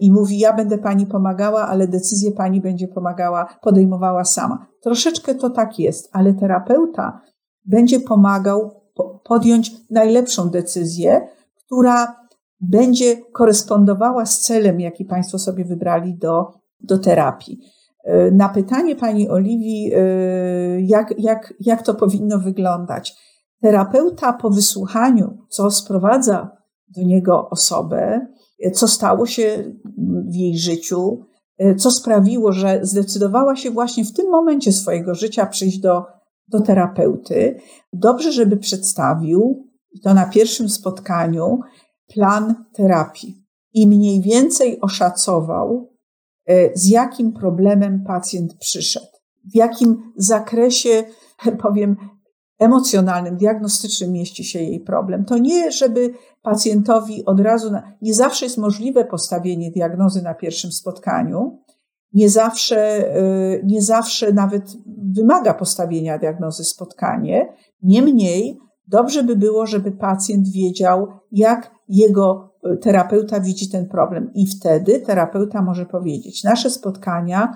[0.00, 4.66] i mówi: Ja będę pani pomagała, ale decyzję pani będzie pomagała, podejmowała sama.
[4.82, 7.20] Troszeczkę to tak jest, ale terapeuta
[7.64, 8.80] będzie pomagał
[9.24, 11.28] podjąć najlepszą decyzję,
[11.66, 12.20] która
[12.60, 17.60] będzie korespondowała z celem, jaki Państwo sobie wybrali do, do terapii.
[18.04, 20.00] E, na pytanie Pani Oliwii, e,
[20.80, 23.16] jak, jak, jak to powinno wyglądać,
[23.62, 26.56] terapeuta po wysłuchaniu, co sprowadza
[26.88, 28.26] do niego osobę,
[28.74, 29.74] co stało się
[30.28, 31.24] w jej życiu,
[31.78, 36.04] co sprawiło, że zdecydowała się właśnie w tym momencie swojego życia przyjść do,
[36.48, 37.60] do terapeuty.
[37.92, 39.68] Dobrze, żeby przedstawił
[40.02, 41.60] to na pierwszym spotkaniu
[42.14, 43.44] plan terapii
[43.74, 45.90] i mniej więcej oszacował,
[46.46, 49.06] e, z jakim problemem pacjent przyszedł,
[49.52, 51.04] w jakim zakresie,
[51.62, 51.96] powiem,
[52.60, 55.24] emocjonalnym, diagnostycznym mieści się jej problem.
[55.24, 56.10] To nie, żeby
[56.42, 61.58] pacjentowi od razu, na, nie zawsze jest możliwe postawienie diagnozy na pierwszym spotkaniu,
[62.12, 63.22] nie zawsze, e,
[63.64, 64.72] nie zawsze nawet
[65.16, 67.54] wymaga postawienia diagnozy spotkanie.
[67.82, 68.58] Niemniej
[68.88, 74.30] dobrze by było, żeby pacjent wiedział, jak jego e, terapeuta widzi ten problem.
[74.34, 77.52] I wtedy terapeuta może powiedzieć: Nasze spotkania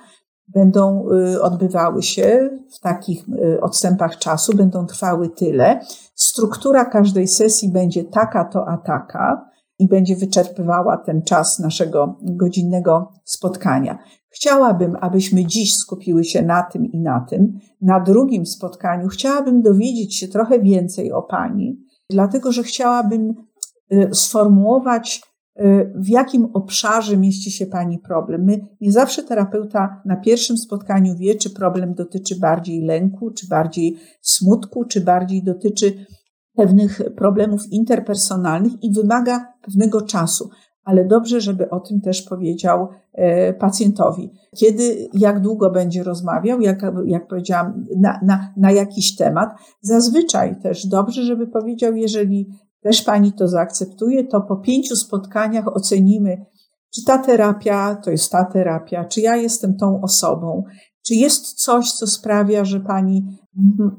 [0.49, 5.81] będą y, odbywały się w takich y, odstępach czasu, będą trwały tyle.
[6.15, 13.13] Struktura każdej sesji będzie taka, to a taka i będzie wyczerpywała ten czas naszego godzinnego
[13.25, 13.99] spotkania.
[14.29, 17.59] Chciałabym, abyśmy dziś skupiły się na tym i na tym.
[17.81, 21.81] Na drugim spotkaniu chciałabym dowiedzieć się trochę więcej o Pani,
[22.11, 23.35] dlatego że chciałabym
[23.93, 25.23] y, sformułować
[25.95, 28.45] w jakim obszarze mieści się Pani problem.
[28.45, 33.97] My nie zawsze terapeuta na pierwszym spotkaniu wie, czy problem dotyczy bardziej lęku, czy bardziej
[34.23, 36.07] smutku, czy bardziej dotyczy
[36.57, 40.51] pewnych problemów interpersonalnych i wymaga pewnego czasu.
[40.85, 44.33] Ale dobrze, żeby o tym też powiedział e, pacjentowi.
[44.57, 49.51] Kiedy, jak długo będzie rozmawiał, jak, jak powiedziałam, na, na, na jakiś temat.
[49.81, 52.49] Zazwyczaj też dobrze, żeby powiedział, jeżeli
[52.85, 56.47] też Pani to zaakceptuje, to po pięciu spotkaniach ocenimy,
[56.95, 60.65] czy ta terapia to jest ta terapia, czy ja jestem tą osobą,
[61.07, 63.39] czy jest coś, co sprawia, że Pani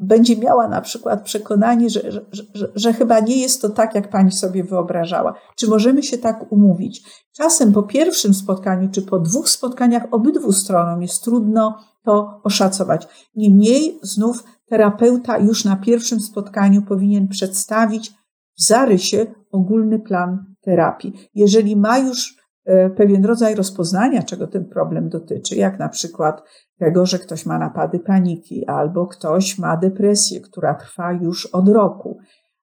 [0.01, 4.09] będzie miała na przykład przekonanie, że, że, że, że, chyba nie jest to tak, jak
[4.09, 5.33] Pani sobie wyobrażała.
[5.55, 7.03] Czy możemy się tak umówić?
[7.33, 13.07] Czasem po pierwszym spotkaniu, czy po dwóch spotkaniach obydwu stronom jest trudno to oszacować.
[13.35, 18.13] Niemniej znów terapeuta już na pierwszym spotkaniu powinien przedstawić
[18.57, 21.13] w zarysie ogólny plan terapii.
[21.35, 22.35] Jeżeli ma już
[22.65, 26.43] e, pewien rodzaj rozpoznania, czego ten problem dotyczy, jak na przykład
[26.79, 32.17] tego, że ktoś ma napady paniki, albo ktoś ma depresję, która trwa już od roku,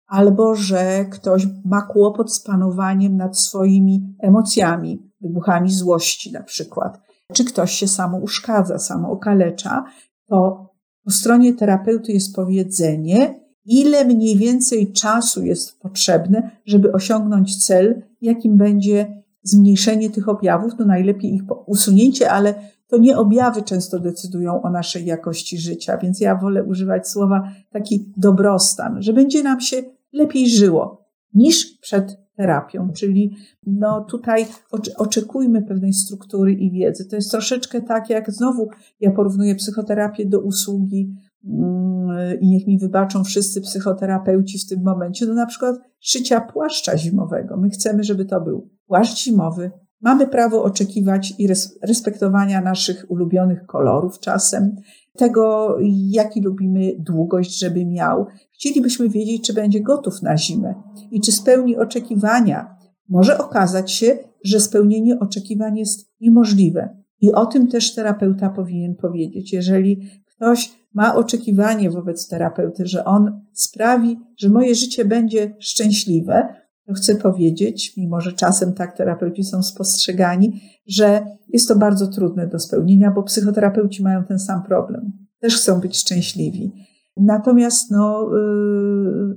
[0.07, 7.01] albo że ktoś ma kłopot z panowaniem nad swoimi emocjami, wybuchami złości na przykład,
[7.33, 9.85] czy ktoś się samo uszkadza, samo okalecza,
[10.29, 10.69] to
[11.05, 18.57] po stronie terapeuty jest powiedzenie, ile mniej więcej czasu jest potrzebne, żeby osiągnąć cel, jakim
[18.57, 22.55] będzie zmniejszenie tych objawów, no najlepiej ich usunięcie, ale
[22.89, 28.13] to nie objawy często decydują o naszej jakości życia, więc ja wolę używać słowa taki
[28.17, 29.83] dobrostan, że będzie nam się
[30.13, 33.37] lepiej żyło niż przed terapią, czyli
[33.67, 34.47] no tutaj
[34.97, 37.09] oczekujmy pewnej struktury i wiedzy.
[37.09, 38.69] To jest troszeczkę tak, jak znowu
[39.01, 41.15] ja porównuję psychoterapię do usługi
[42.41, 47.57] i niech mi wybaczą wszyscy psychoterapeuci w tym momencie, no na przykład szycia płaszcza zimowego.
[47.57, 49.71] My chcemy, żeby to był płaszcz zimowy.
[50.01, 51.49] Mamy prawo oczekiwać i
[51.83, 54.77] respektowania naszych ulubionych kolorów czasem,
[55.17, 55.77] tego,
[56.11, 58.27] jaki lubimy długość, żeby miał.
[58.53, 60.75] Chcielibyśmy wiedzieć, czy będzie gotów na zimę
[61.11, 62.77] i czy spełni oczekiwania.
[63.09, 67.03] Może okazać się, że spełnienie oczekiwań jest niemożliwe.
[67.21, 69.53] I o tym też terapeuta powinien powiedzieć.
[69.53, 70.01] Jeżeli
[70.43, 76.55] ktoś ma oczekiwanie wobec terapeuty, że on sprawi, że moje życie będzie szczęśliwe,
[76.87, 82.47] to chcę powiedzieć, mimo że czasem tak terapeuci są spostrzegani, że jest to bardzo trudne
[82.47, 85.13] do spełnienia, bo psychoterapeuci mają ten sam problem.
[85.41, 86.73] Też chcą być szczęśliwi.
[87.17, 89.37] Natomiast no, yy,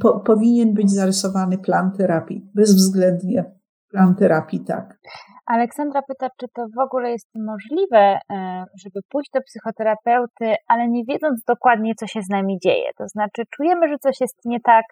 [0.00, 3.44] po, powinien być zarysowany plan terapii, bezwzględnie
[3.90, 4.98] plan terapii, tak.
[5.46, 11.04] Aleksandra pyta, czy to w ogóle jest możliwe, e, żeby pójść do psychoterapeuty, ale nie
[11.04, 12.90] wiedząc dokładnie, co się z nami dzieje.
[12.98, 14.84] To znaczy, czujemy, że coś jest nie tak,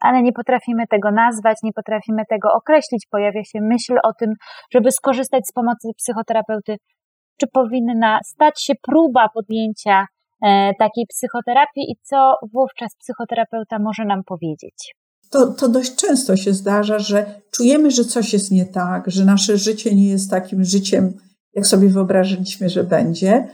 [0.00, 3.06] ale nie potrafimy tego nazwać, nie potrafimy tego określić.
[3.10, 4.32] Pojawia się myśl o tym,
[4.72, 6.76] żeby skorzystać z pomocy psychoterapeuty.
[7.40, 10.06] Czy powinna stać się próba podjęcia
[10.42, 14.94] e, takiej psychoterapii i co wówczas psychoterapeuta może nam powiedzieć?
[15.30, 19.58] To, to dość często się zdarza, że czujemy, że coś jest nie tak, że nasze
[19.58, 21.14] życie nie jest takim życiem,
[21.54, 23.48] jak sobie wyobrażaliśmy, że będzie.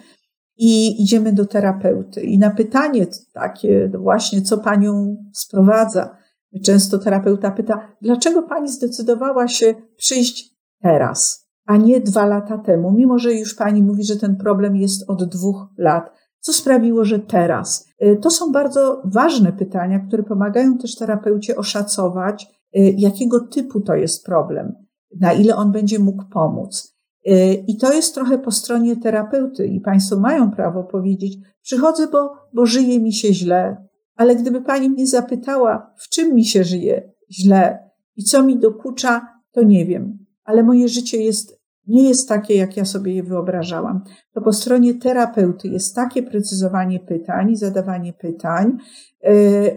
[0.57, 2.21] i idziemy do terapeuty.
[2.21, 6.17] I na pytanie takie właśnie, co panią sprowadza,
[6.65, 13.19] często terapeuta pyta, dlaczego pani zdecydowała się przyjść teraz, a nie dwa lata temu, mimo
[13.19, 16.11] że już pani mówi, że ten problem jest od dwóch lat.
[16.41, 17.89] Co sprawiło, że teraz?
[18.03, 23.95] Y, to są bardzo ważne pytania, które pomagają też terapeucie oszacować, y, jakiego typu to
[23.95, 24.73] jest problem,
[25.21, 26.97] na ile on będzie mógł pomóc.
[27.27, 32.33] Y, I to jest trochę po stronie terapeuty, i Państwo mają prawo powiedzieć: Przychodzę, bo,
[32.55, 33.87] bo żyje mi się źle,
[34.17, 39.27] ale gdyby Pani mnie zapytała, w czym mi się żyje źle i co mi dokucza,
[39.53, 41.60] to nie wiem, ale moje życie jest,
[41.91, 44.01] nie jest takie, jak ja sobie je wyobrażałam.
[44.35, 48.79] To po stronie terapeuty jest takie precyzowanie pytań, zadawanie pytań,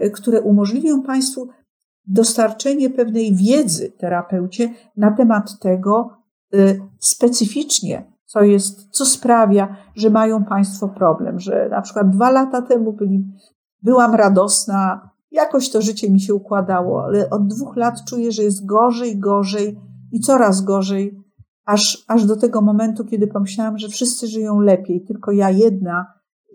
[0.00, 1.48] yy, które umożliwią Państwu
[2.06, 10.44] dostarczenie pewnej wiedzy terapeucie na temat tego, Y, specyficznie, co jest, co sprawia, że mają
[10.44, 13.24] Państwo problem, że na przykład dwa lata temu byli,
[13.82, 18.66] byłam radosna, jakoś to życie mi się układało, ale od dwóch lat czuję, że jest
[18.66, 19.80] gorzej, gorzej
[20.12, 21.23] i coraz gorzej,
[21.64, 26.06] aż, aż do tego momentu, kiedy pomyślałam, że wszyscy żyją lepiej, tylko ja jedna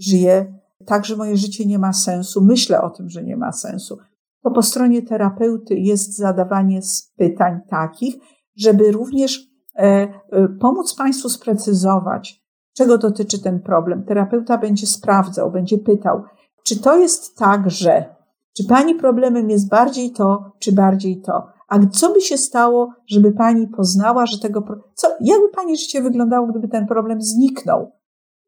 [0.02, 2.42] żyję, tak, że moje życie nie ma sensu.
[2.42, 3.98] Myślę o tym, że nie ma sensu.
[4.44, 6.80] To po stronie terapeuty jest zadawanie
[7.18, 8.16] pytań takich,
[8.56, 9.50] żeby również
[9.80, 12.44] E, e, pomóc Państwu sprecyzować,
[12.78, 14.04] czego dotyczy ten problem.
[14.04, 16.24] Terapeuta będzie sprawdzał, będzie pytał,
[16.64, 18.16] czy to jest tak, że,
[18.58, 21.48] czy Pani problemem jest bardziej to, czy bardziej to.
[21.70, 24.64] A co by się stało, żeby Pani poznała, że tego,
[24.94, 27.92] co, jakby Pani życie wyglądało, gdyby ten problem zniknął?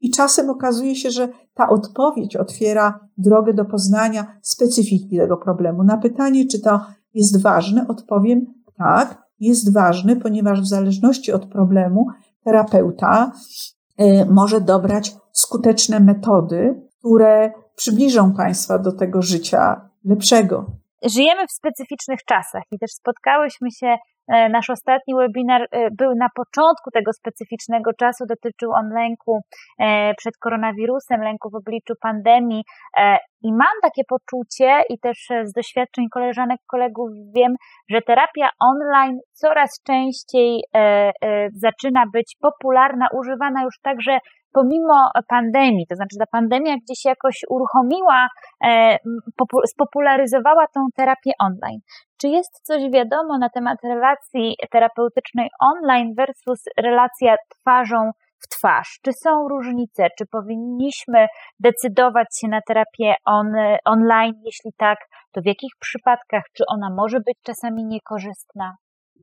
[0.01, 5.83] I czasem okazuje się, że ta odpowiedź otwiera drogę do poznania specyfiki tego problemu.
[5.83, 6.81] Na pytanie, czy to
[7.13, 8.45] jest ważne, odpowiem
[8.77, 12.07] tak, jest ważny, ponieważ w zależności od problemu
[12.43, 13.31] terapeuta
[13.97, 20.80] e, może dobrać skuteczne metody, które przybliżą Państwa do tego życia lepszego.
[21.05, 23.97] Żyjemy w specyficznych czasach i też spotkałyśmy się
[24.27, 29.41] E, nasz ostatni webinar e, był na początku tego specyficznego czasu, dotyczył on lęku
[29.79, 32.63] e, przed koronawirusem, lęku w obliczu pandemii.
[33.43, 37.55] I mam takie poczucie, i też z doświadczeń koleżanek, kolegów wiem,
[37.89, 40.63] że terapia online coraz częściej
[41.53, 44.19] zaczyna być popularna, używana już także
[44.53, 48.27] pomimo pandemii, to znaczy ta pandemia gdzieś jakoś uruchomiła,
[49.65, 51.79] spopularyzowała tą terapię online.
[52.21, 58.11] Czy jest coś wiadomo na temat relacji terapeutycznej online versus relacja twarzą
[58.43, 58.99] w twarz?
[59.03, 60.07] Czy są różnice?
[60.17, 61.27] Czy powinniśmy
[61.59, 63.53] decydować się na terapię on,
[63.85, 64.33] online?
[64.45, 64.97] Jeśli tak,
[65.31, 66.43] to w jakich przypadkach?
[66.53, 68.75] Czy ona może być czasami niekorzystna?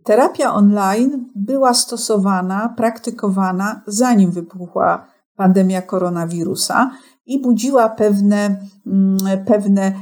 [0.05, 5.07] Terapia online była stosowana, praktykowana zanim wybuchła
[5.39, 6.91] pandemia koronawirusa
[7.27, 9.17] i budziła pewne, mm,
[9.47, 9.95] pewne e,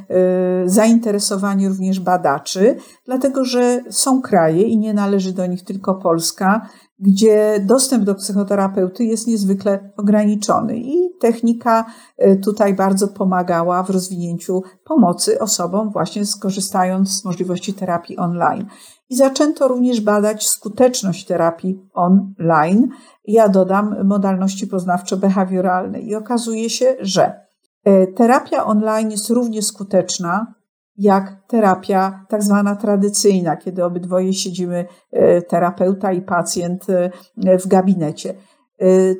[0.68, 2.76] zainteresowanie również badaczy,
[3.06, 6.68] dlatego że są kraje i nie należy do nich tylko Polska,
[6.98, 14.62] gdzie dostęp do psychoterapeuty jest niezwykle ograniczony i technika e, tutaj bardzo pomagała w rozwinięciu
[14.84, 18.66] pomocy osobom właśnie skorzystając z możliwości terapii online.
[19.10, 22.88] I zaczęto również badać skuteczność terapii online.
[23.26, 27.40] Ja dodam modalności poznawczo-behawioralne i okazuje się, że
[27.84, 30.54] e, terapia online jest równie skuteczna
[30.96, 37.10] jak terapia tak zwana tradycyjna, kiedy obydwoje siedzimy, e, terapeuta i pacjent e,
[37.58, 38.34] w gabinecie.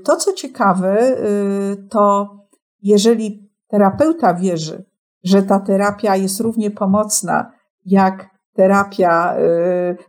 [0.04, 1.16] To, co ciekawe,
[1.90, 2.28] to
[2.82, 4.84] jeżeli terapeuta wierzy,
[5.24, 7.52] że ta terapia jest równie pomocna
[7.86, 9.36] jak terapia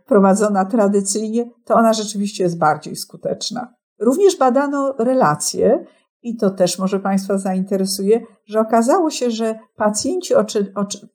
[0.06, 3.77] prowadzona tradycyjnie, to ona rzeczywiście jest bardziej skuteczna.
[4.00, 5.84] Również badano relacje,
[6.22, 10.34] i to też może Państwa zainteresuje, że okazało się, że pacjenci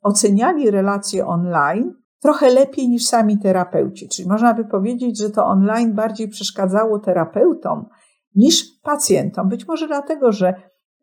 [0.02, 4.10] oceniali relacje online trochę lepiej niż sami terapeuci.
[4.10, 7.86] Czyli można by powiedzieć, że to online bardziej przeszkadzało terapeutom
[8.36, 9.50] niż pacjentom.
[9.50, 10.54] Być może dlatego, że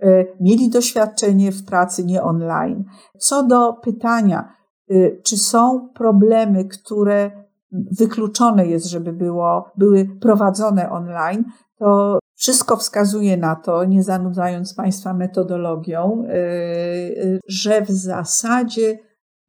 [0.05, 2.85] y, mieli doświadczenie w pracy nie online.
[3.19, 4.61] Co do pytania,
[4.91, 7.40] Y, czy są problemy, które
[7.73, 11.45] wykluczone jest, żeby było, były prowadzone online,
[11.79, 18.99] to wszystko wskazuje na to, nie zanudzając Państwa metodologią, y, y, że w zasadzie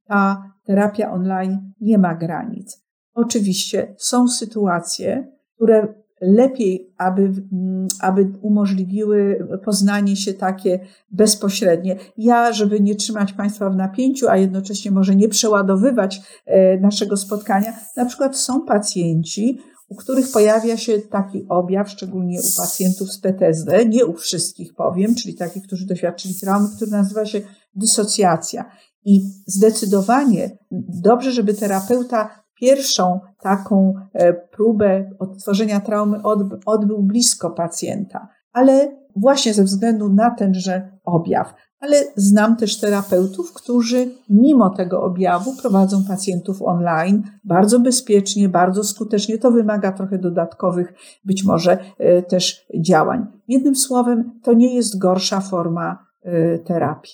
[0.07, 2.81] ta terapia online nie ma granic.
[3.13, 10.79] Oczywiście są sytuacje, które lepiej, aby, mm, aby umożliwiły poznanie się takie
[11.11, 11.95] bezpośrednie.
[12.17, 17.73] Ja, żeby nie trzymać Państwa w napięciu, a jednocześnie może nie przeładowywać e, naszego spotkania,
[17.97, 19.57] na przykład są pacjenci,
[19.89, 25.15] u których pojawia się taki objaw, szczególnie u pacjentów z PTSD, nie u wszystkich powiem,
[25.15, 27.41] czyli takich, którzy doświadczyli traumy, który nazywa się
[27.75, 28.65] dysocjacja.
[29.05, 30.57] I zdecydowanie
[31.03, 36.21] dobrze, żeby terapeuta pierwszą taką e, próbę odtworzenia traumy
[36.65, 41.53] odbył blisko pacjenta, ale właśnie ze względu na tenże objaw.
[41.79, 49.37] Ale znam też terapeutów, którzy mimo tego objawu prowadzą pacjentów online bardzo bezpiecznie, bardzo skutecznie.
[49.37, 50.93] To wymaga trochę dodatkowych,
[51.25, 53.25] być może e, też działań.
[53.47, 57.13] Jednym słowem, to nie jest gorsza forma e, terapii.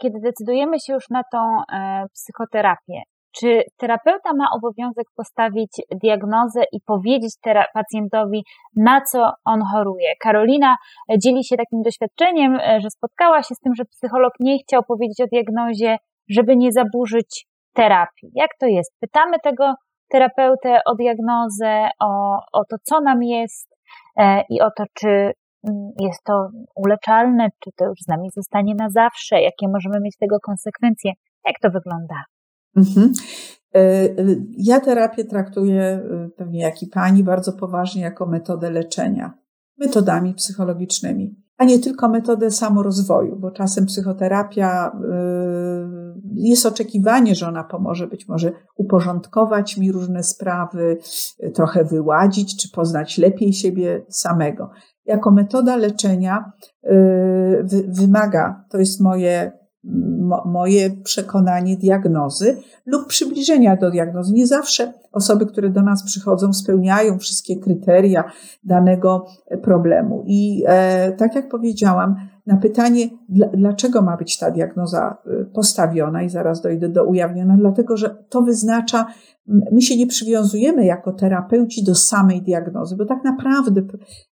[0.00, 1.38] Kiedy decydujemy się już na tą
[2.12, 3.02] psychoterapię,
[3.36, 5.70] czy terapeuta ma obowiązek postawić
[6.02, 7.32] diagnozę i powiedzieć
[7.74, 8.44] pacjentowi,
[8.76, 10.08] na co on choruje?
[10.20, 10.76] Karolina
[11.22, 15.20] dzieli się takim doświadczeniem, e, że spotkała się z tym, że psycholog nie chciał powiedzieć
[15.20, 15.96] o diagnozie,
[16.28, 18.30] żeby nie zaburzyć terapii.
[18.34, 18.92] Jak to jest?
[19.00, 19.74] Pytamy tego
[20.08, 23.68] terapeutę o diagnozę, o, o to, co nam jest
[24.16, 28.74] e, i o to, czy mm, jest to uleczalne, czy to już z nami zostanie
[28.74, 31.12] na zawsze, jakie możemy mieć tego konsekwencje.
[31.46, 32.33] Jak to wygląda?
[32.76, 33.12] Mhm.
[33.74, 34.14] E, e,
[34.58, 39.38] ja terapię traktuję, e, pewnie jak i pani, bardzo poważnie jako metodę leczenia,
[39.78, 44.92] metodami psychologicznymi, a nie tylko metodę samorozwoju, bo czasem psychoterapia
[46.34, 50.98] jest oczekiwanie, że ona pomoże być może uporządkować mi różne sprawy,
[51.54, 54.70] trochę wyładzić, czy poznać lepiej siebie samego.
[55.04, 56.52] Jako metoda leczenia
[57.88, 59.52] wymaga, to jest moje
[60.44, 62.56] moje przekonanie diagnozy
[62.86, 64.32] lub przybliżenia do diagnozy.
[64.32, 68.24] Nie zawsze osoby, które do nas przychodzą, spełniają wszystkie kryteria
[68.64, 69.26] danego
[69.62, 70.24] problemu.
[70.26, 72.16] I e, tak jak powiedziałam,
[72.46, 73.08] na pytanie,
[73.54, 78.42] dlaczego ma być ta diagnoza e, postawiona, i zaraz dojdę do ujawnienia, dlatego że to
[78.42, 79.06] wyznacza,
[79.46, 83.82] my się nie przywiązujemy jako terapeuci do samej diagnozy, bo tak naprawdę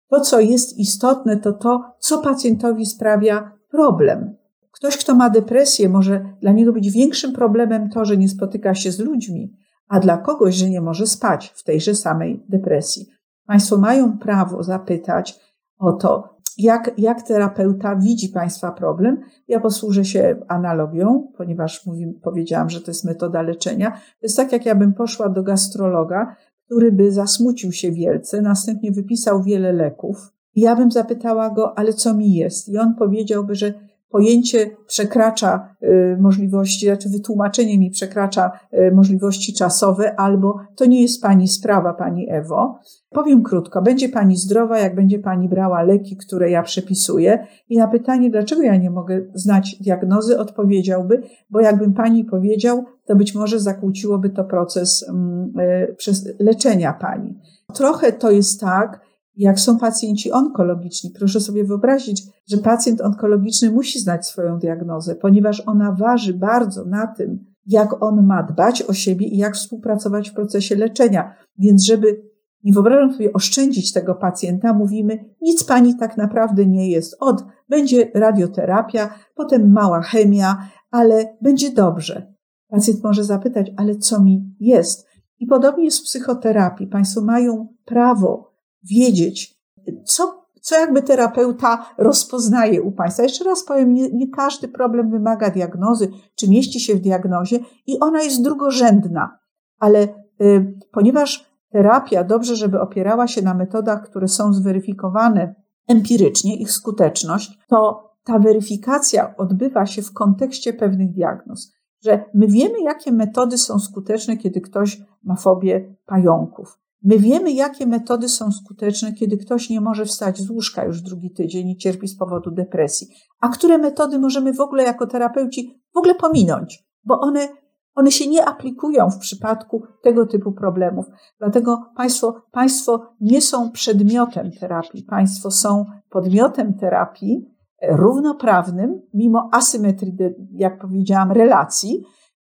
[0.08, 4.39] to, co jest istotne, to to, co pacjentowi sprawia problem.
[4.80, 8.92] Ktoś, kto ma depresję, może dla niego być większym problemem to, że nie spotyka się
[8.92, 9.52] z ludźmi,
[9.88, 13.06] a dla kogoś, że nie może spać w tejże samej depresji.
[13.46, 15.40] Państwo mają prawo zapytać
[15.78, 19.20] o to, jak, jak terapeuta widzi Państwa problem.
[19.48, 23.90] Ja posłużę się analogią, ponieważ mówi, powiedziałam, że to jest metoda leczenia.
[23.90, 28.92] To jest tak, jak ja bym poszła do gastrologa, który by zasmucił się wielce, następnie
[28.92, 30.32] wypisał wiele leków.
[30.56, 32.68] Ja bym zapytała go, ale co mi jest?
[32.68, 40.20] I on powiedziałby, że pojęcie przekracza y, możliwości, znaczy wytłumaczenie mi przekracza y, możliwości czasowe,
[40.20, 42.78] albo to nie jest Pani sprawa, Pani Ewo.
[43.10, 47.46] Powiem krótko, będzie Pani zdrowa, jak będzie Pani brała leki, które ja przepisuję.
[47.68, 53.16] I na pytanie, dlaczego ja nie mogę znać diagnozy, odpowiedziałby, bo jakbym Pani powiedział, to
[53.16, 55.96] być może zakłóciłoby to proces mm, y,
[56.38, 57.38] leczenia Pani.
[57.74, 59.09] Trochę to jest tak,
[59.40, 61.10] jak są pacjenci onkologiczni.
[61.18, 67.06] Proszę sobie wyobrazić, że pacjent onkologiczny musi znać swoją diagnozę, ponieważ ona waży bardzo na
[67.06, 71.34] tym, jak on ma dbać o siebie i jak współpracować w procesie leczenia.
[71.58, 72.22] Więc, żeby
[72.64, 77.16] nie wyobrażam sobie oszczędzić tego pacjenta, mówimy, nic pani tak naprawdę nie jest.
[77.20, 82.34] Od będzie radioterapia, potem mała chemia, ale będzie dobrze.
[82.68, 85.06] Pacjent może zapytać, ale co mi jest?
[85.38, 86.86] I podobnie jest w psychoterapii.
[86.86, 88.49] Państwo mają prawo
[88.82, 89.60] wiedzieć,
[90.04, 93.22] co, co jakby terapeuta rozpoznaje u Państwa.
[93.22, 98.00] Jeszcze raz powiem, nie, nie każdy problem wymaga diagnozy, czy mieści się w diagnozie i
[98.00, 99.38] ona jest drugorzędna,
[99.78, 100.08] ale
[100.40, 105.54] y, ponieważ terapia dobrze, żeby opierała się na metodach, które są zweryfikowane
[105.88, 111.72] empirycznie, ich skuteczność, to ta weryfikacja odbywa się w kontekście pewnych diagnoz.
[112.04, 116.78] Że my wiemy, jakie metody są skuteczne, kiedy ktoś ma fobię pająków.
[117.02, 121.30] My wiemy, jakie metody są skuteczne, kiedy ktoś nie może wstać z łóżka już drugi
[121.30, 123.08] tydzień i cierpi z powodu depresji,
[123.40, 127.48] a które metody możemy w ogóle jako terapeuci w ogóle pominąć, bo one,
[127.94, 131.06] one się nie aplikują w przypadku tego typu problemów.
[131.38, 137.46] Dlatego państwo, państwo nie są przedmiotem terapii, państwo są podmiotem terapii
[137.88, 140.16] równoprawnym, mimo asymetrii,
[140.52, 142.04] jak powiedziałam, relacji,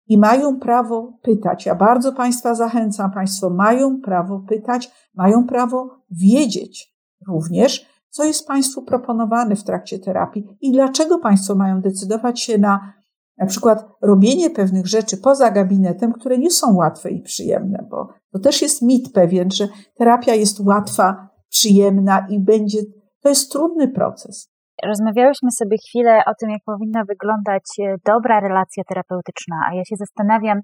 [0.09, 1.66] i mają prawo pytać.
[1.66, 6.98] Ja bardzo Państwa zachęcam, Państwo mają prawo pytać, mają prawo wiedzieć
[7.28, 12.98] również, co jest Państwu proponowane w trakcie terapii i dlaczego Państwo mają decydować się na
[13.38, 18.38] na przykład robienie pewnych rzeczy poza gabinetem, które nie są łatwe i przyjemne, bo to
[18.38, 22.78] też jest mit pewien, że terapia jest łatwa, przyjemna i będzie,
[23.22, 24.50] to jest trudny proces.
[24.85, 29.97] Rozmawiałyśmy sobie chwilę o tym, jak powinna wyglądać e, dobra relacja terapeutyczna, a ja się
[29.97, 30.59] zastanawiam,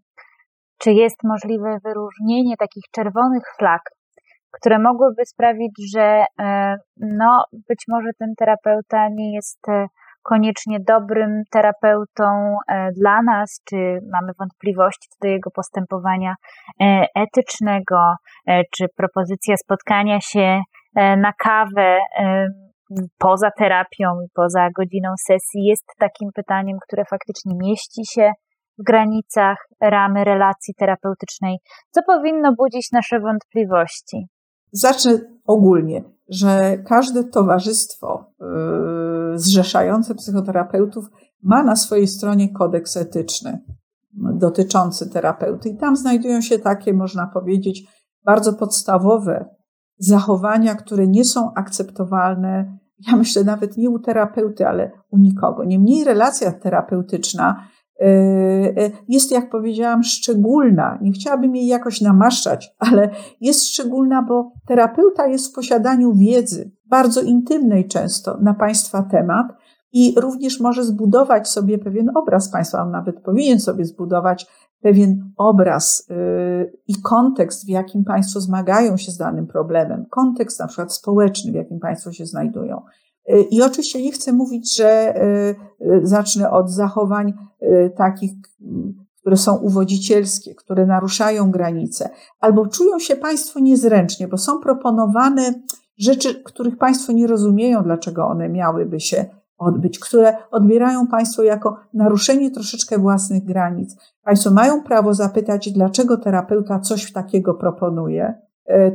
[0.79, 3.83] czy jest możliwe wyróżnienie takich czerwonych flag,
[4.53, 9.87] które mogłyby sprawić, że e, no, być może ten terapeuta nie jest e,
[10.23, 12.57] koniecznie dobrym terapeutą
[13.01, 13.77] dla nas, czy
[14.13, 16.35] mamy wątpliwości co do jego postępowania
[17.15, 18.15] etycznego,
[18.77, 20.61] czy propozycja spotkania się
[20.97, 21.99] na kawę
[23.19, 28.33] poza terapią i poza godziną sesji jest takim pytaniem, które faktycznie mieści się
[28.79, 31.57] w granicach ramy relacji terapeutycznej,
[31.91, 34.27] co powinno budzić nasze wątpliwości.
[34.73, 35.13] Zacznę
[35.47, 41.05] ogólnie, że każde towarzystwo yy, zrzeszające psychoterapeutów
[41.43, 43.59] ma na swojej stronie kodeks etyczny
[44.35, 45.69] dotyczący terapeuty.
[45.69, 47.83] I tam znajdują się takie, można powiedzieć,
[48.25, 49.49] bardzo podstawowe
[49.99, 52.79] zachowania, które nie są akceptowalne,
[53.09, 55.65] ja myślę nawet nie u terapeuty, ale u nikogo.
[55.65, 57.69] Niemniej relacja terapeutyczna
[58.01, 60.99] E, e, jest, jak powiedziałam, szczególna.
[61.03, 67.23] Nie chciałabym jej jakoś namaszczać, ale jest szczególna, bo terapeuta jest w posiadaniu wiedzy, bardzo
[67.23, 69.47] intymnej często, na Państwa temat
[69.93, 72.83] i również może zbudować sobie pewien obraz Państwa.
[72.83, 74.47] On nawet powinien sobie zbudować
[74.85, 76.15] pewien obraz e,
[76.89, 81.55] i kontekst, w jakim Państwo zmagają się z danym problemem, kontekst na przykład społeczny, w
[81.55, 82.83] jakim Państwo się znajdują.
[83.51, 85.15] I oczywiście nie chcę mówić, że
[86.03, 87.33] zacznę od zachowań
[87.97, 88.33] takich,
[89.21, 92.11] które są uwodzicielskie, które naruszają granice,
[92.41, 95.55] albo czują się Państwo niezręcznie, bo są proponowane
[95.99, 99.25] rzeczy, których Państwo nie rozumieją, dlaczego one miałyby się
[99.59, 103.97] odbyć, które odbierają Państwo jako naruszenie troszeczkę własnych granic.
[104.25, 108.35] Państwo mają prawo zapytać, dlaczego terapeuta coś takiego proponuje.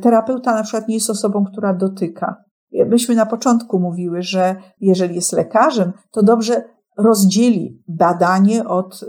[0.01, 2.43] Terapeuta na przykład nie jest osobą, która dotyka.
[2.71, 6.63] Myśmy na początku mówiły, że jeżeli jest lekarzem, to dobrze
[6.97, 9.07] rozdzieli badanie od, y,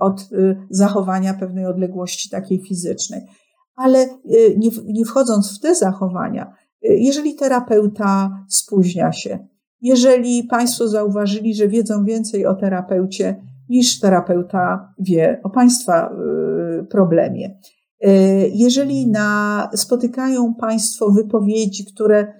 [0.00, 0.28] od
[0.70, 3.20] zachowania pewnej odległości takiej fizycznej.
[3.76, 4.06] Ale
[4.56, 9.48] nie, nie wchodząc w te zachowania, jeżeli terapeuta spóźnia się,
[9.80, 16.16] jeżeli Państwo zauważyli, że wiedzą więcej o terapeucie niż terapeuta wie o Państwa
[16.90, 17.58] problemie,
[18.52, 22.32] jeżeli na, spotykają Państwo wypowiedzi, które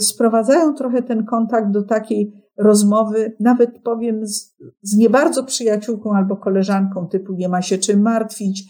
[0.00, 6.36] sprowadzają trochę ten kontakt do takiej rozmowy, nawet powiem z, z nie bardzo przyjaciółką albo
[6.36, 8.64] koleżanką, typu nie ma się czym martwić,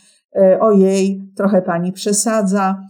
[0.60, 2.86] ojej, trochę pani przesadza,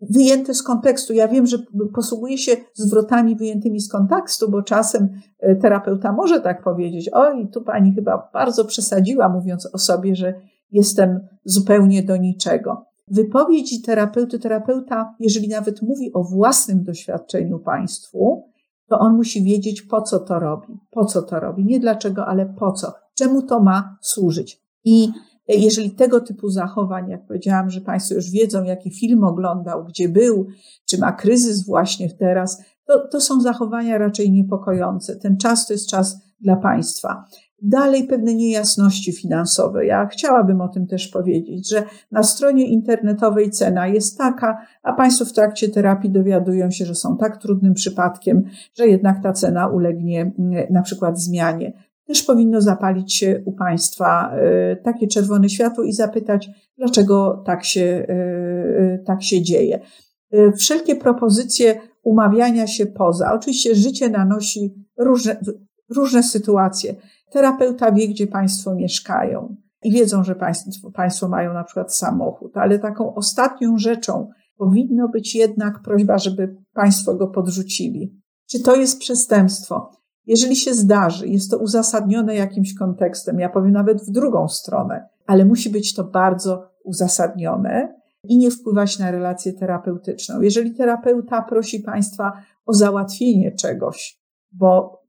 [0.00, 1.12] wyjęte z kontekstu.
[1.12, 1.58] Ja wiem, że
[1.94, 5.08] posługuję się zwrotami wyjętymi z kontekstu, bo czasem
[5.38, 10.34] e, terapeuta może tak powiedzieć: Oj, tu pani chyba bardzo przesadziła, mówiąc o sobie, że
[10.70, 12.86] jestem zupełnie do niczego.
[13.08, 18.44] Wypowiedzi terapeuty, terapeuta, jeżeli nawet mówi o własnym doświadczeniu państwu,
[18.88, 20.78] to on musi wiedzieć, po co to robi.
[20.90, 21.64] Po co to robi.
[21.64, 22.92] Nie dlaczego, ale po co.
[23.14, 24.60] Czemu to ma służyć.
[24.84, 25.08] I
[25.48, 30.46] jeżeli tego typu zachowań, jak powiedziałam, że Państwo już wiedzą, jaki film oglądał, gdzie był,
[30.86, 35.16] czy ma kryzys właśnie teraz, to, to są zachowania raczej niepokojące.
[35.16, 37.24] Ten czas to jest czas dla Państwa.
[37.62, 39.86] Dalej pewne niejasności finansowe.
[39.86, 41.82] Ja chciałabym o tym też powiedzieć, że
[42.12, 47.16] na stronie internetowej cena jest taka, a Państwo w trakcie terapii dowiadują się, że są
[47.16, 48.42] tak trudnym przypadkiem,
[48.74, 51.72] że jednak ta cena ulegnie mm, na przykład zmianie.
[52.06, 56.48] Też powinno zapalić się u Państwa e, takie czerwone światło i zapytać,
[56.78, 59.80] dlaczego tak się, e, e, tak się dzieje.
[60.56, 63.32] Wszelkie propozycje umawiania się poza.
[63.32, 65.36] Oczywiście życie nanosi różne,
[65.96, 66.94] różne sytuacje.
[67.32, 72.78] Terapeuta wie, gdzie Państwo mieszkają i wiedzą, że państwo, państwo mają na przykład samochód, ale
[72.78, 78.20] taką ostatnią rzeczą powinno być jednak prośba, żeby Państwo go podrzucili.
[78.50, 80.03] Czy to jest przestępstwo?
[80.26, 85.44] Jeżeli się zdarzy, jest to uzasadnione jakimś kontekstem, ja powiem nawet w drugą stronę, ale
[85.44, 87.94] musi być to bardzo uzasadnione
[88.24, 90.40] i nie wpływać na relację terapeutyczną.
[90.40, 92.32] Jeżeli terapeuta prosi Państwa
[92.66, 94.20] o załatwienie czegoś,
[94.52, 95.00] bo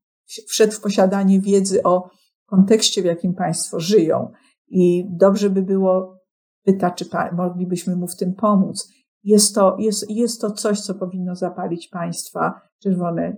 [0.48, 2.10] wszedł w posiadanie wiedzy o
[2.46, 4.32] kontekście, w jakim Państwo żyją.
[4.68, 6.18] I dobrze by było
[6.64, 8.92] pytać, czy moglibyśmy mu w tym pomóc.
[9.24, 13.36] Jest to, jest, jest to coś, co powinno zapalić Państwa czerwone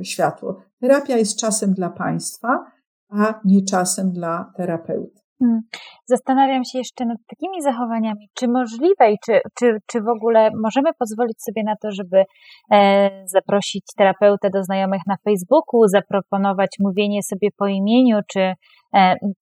[0.00, 0.62] y, światło.
[0.80, 2.64] Terapia jest czasem dla Państwa,
[3.10, 5.22] a nie czasem dla terapeuty.
[5.42, 5.60] Hmm.
[6.06, 10.90] Zastanawiam się jeszcze nad takimi zachowaniami, czy możliwe i czy, czy, czy w ogóle możemy
[10.98, 12.24] pozwolić sobie na to, żeby
[12.72, 18.52] e, zaprosić terapeutę do znajomych na Facebooku, zaproponować mówienie sobie po imieniu, czy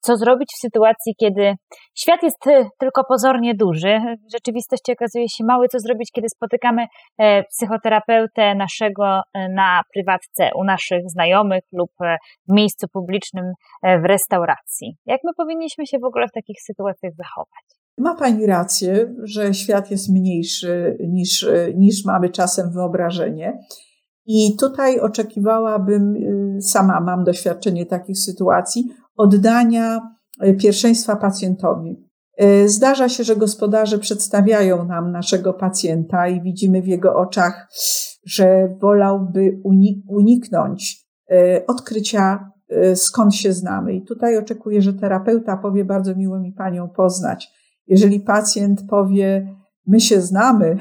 [0.01, 1.55] co zrobić w sytuacji, kiedy
[1.95, 3.99] świat jest e, tylko pozornie duży,
[4.29, 6.87] w rzeczywistości okazuje się mały, co zrobić, kiedy spotykamy
[7.19, 11.91] e, psychoterapeutę naszego na prywatce u naszych znajomych lub
[12.49, 13.45] w miejscu publicznym
[13.83, 14.97] w restauracji.
[15.07, 17.65] Jak my powinniśmy się w ogóle w takich sytuacjach zachować?
[17.99, 23.59] Ma Pani rację, że świat jest mniejszy niż, niż mamy czasem wyobrażenie.
[24.27, 26.15] I tutaj oczekiwałabym,
[26.61, 28.85] sama mam doświadczenie takich sytuacji,
[29.21, 30.01] oddania
[30.45, 31.97] y, pierwszeństwa pacjentowi.
[32.43, 37.69] Y, zdarza się, że gospodarze przedstawiają nam naszego pacjenta i widzimy w jego oczach,
[38.27, 39.61] że wolałby
[40.09, 41.11] uniknąć
[41.67, 42.51] odkrycia,
[42.95, 43.95] skąd się znamy.
[43.95, 47.49] I tutaj oczekuję, że terapeuta powie: Bardzo miło mi panią poznać.
[47.87, 49.57] Jeżeli pacjent powie,
[49.87, 50.77] my się znamy,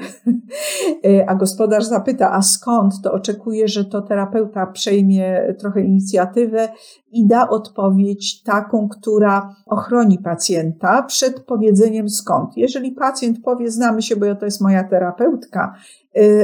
[1.26, 6.68] a gospodarz zapyta, a skąd, to oczekuję, że to terapeuta przejmie trochę inicjatywę
[7.12, 12.56] i da odpowiedź taką, która ochroni pacjenta przed powiedzeniem skąd.
[12.56, 15.74] Jeżeli pacjent powie, znamy się, bo to jest moja terapeutka,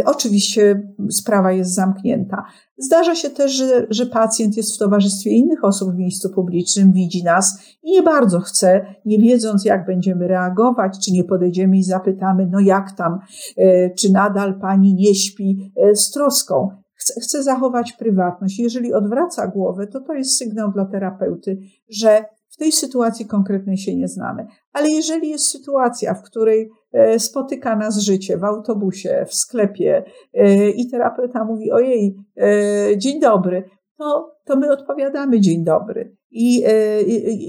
[0.04, 2.44] oczywiście sprawa jest zamknięta.
[2.78, 7.24] Zdarza się też, że, że pacjent jest w towarzystwie innych osób w miejscu publicznym, widzi
[7.24, 12.48] nas i nie bardzo chce, nie wiedząc, jak będziemy reagować, czy nie podejdziemy i zapytamy,
[12.52, 13.18] no jak tam,
[13.58, 18.58] y, czy nadal pani nie śpi y, z troską chce, chce zachować prywatność.
[18.58, 21.58] Jeżeli odwraca głowę, to to jest sygnał dla terapeuty,
[21.88, 24.46] że w tej sytuacji konkretnej się nie znamy.
[24.72, 26.70] Ale jeżeli jest sytuacja, w której
[27.18, 33.64] spotyka nas życie w autobusie, w sklepie e, i terapeuta mówi: Ojej, e, dzień dobry,
[33.98, 36.64] to, to my odpowiadamy dzień dobry i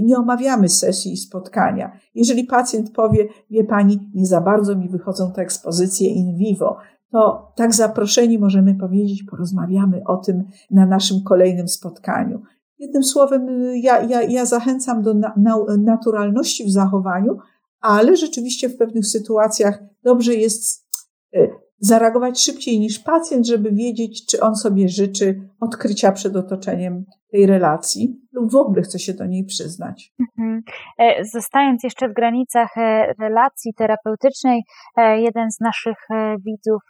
[0.03, 1.91] nie omawiamy sesji i spotkania.
[2.15, 6.77] Jeżeli pacjent powie, wie pani, nie za bardzo mi wychodzą te ekspozycje in vivo,
[7.11, 12.41] to tak zaproszeni możemy powiedzieć, porozmawiamy o tym na naszym kolejnym spotkaniu.
[12.79, 17.37] Jednym słowem, ja, ja, ja zachęcam do na, na, naturalności w zachowaniu,
[17.82, 20.88] ale rzeczywiście w pewnych sytuacjach dobrze jest
[21.36, 21.47] e,
[21.80, 28.21] zareagować szybciej niż pacjent, żeby wiedzieć, czy on sobie życzy odkrycia przed otoczeniem tej relacji
[28.34, 30.11] lub w ogóle chce się do niej przyznać.
[30.19, 30.61] Mhm.
[30.99, 34.61] E, zostając jeszcze w granicach e, relacji terapeutycznej,
[34.97, 35.97] e, jeden z naszych
[36.45, 36.82] widzów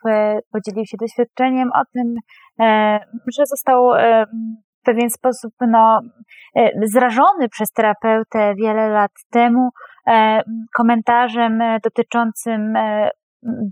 [0.52, 2.16] podzielił się doświadczeniem o tym,
[3.38, 3.90] że został
[4.82, 6.00] w pewien sposób no,
[6.86, 9.70] zrażony przez terapeutę wiele lat temu
[10.78, 12.74] komentarzem dotyczącym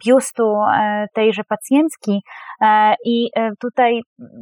[0.06, 2.22] biustu e, tejże pacjentki
[2.62, 4.02] e, i e, tutaj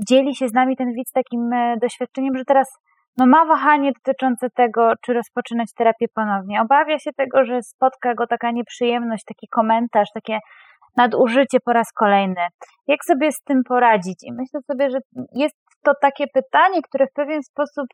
[0.09, 1.49] dzieli się z nami ten widz takim
[1.81, 2.77] doświadczeniem, że teraz
[3.17, 6.61] no ma wahanie dotyczące tego, czy rozpoczynać terapię ponownie.
[6.61, 10.39] Obawia się tego, że spotka go taka nieprzyjemność, taki komentarz, takie
[10.97, 12.47] nadużycie po raz kolejny.
[12.87, 14.17] Jak sobie z tym poradzić?
[14.23, 14.97] I myślę sobie, że
[15.35, 17.87] jest to takie pytanie, które w pewien sposób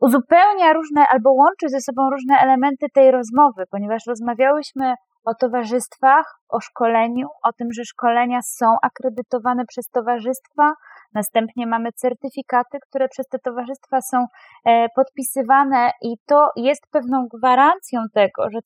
[0.00, 4.94] uzupełnia różne albo łączy ze sobą różne elementy tej rozmowy, ponieważ rozmawiałyśmy
[5.24, 10.72] o towarzystwach, o szkoleniu, o tym, że szkolenia są akredytowane przez towarzystwa.
[11.14, 14.26] Następnie mamy certyfikaty, które przez te towarzystwa są
[14.64, 18.58] e, podpisywane, i to jest pewną gwarancją tego, że,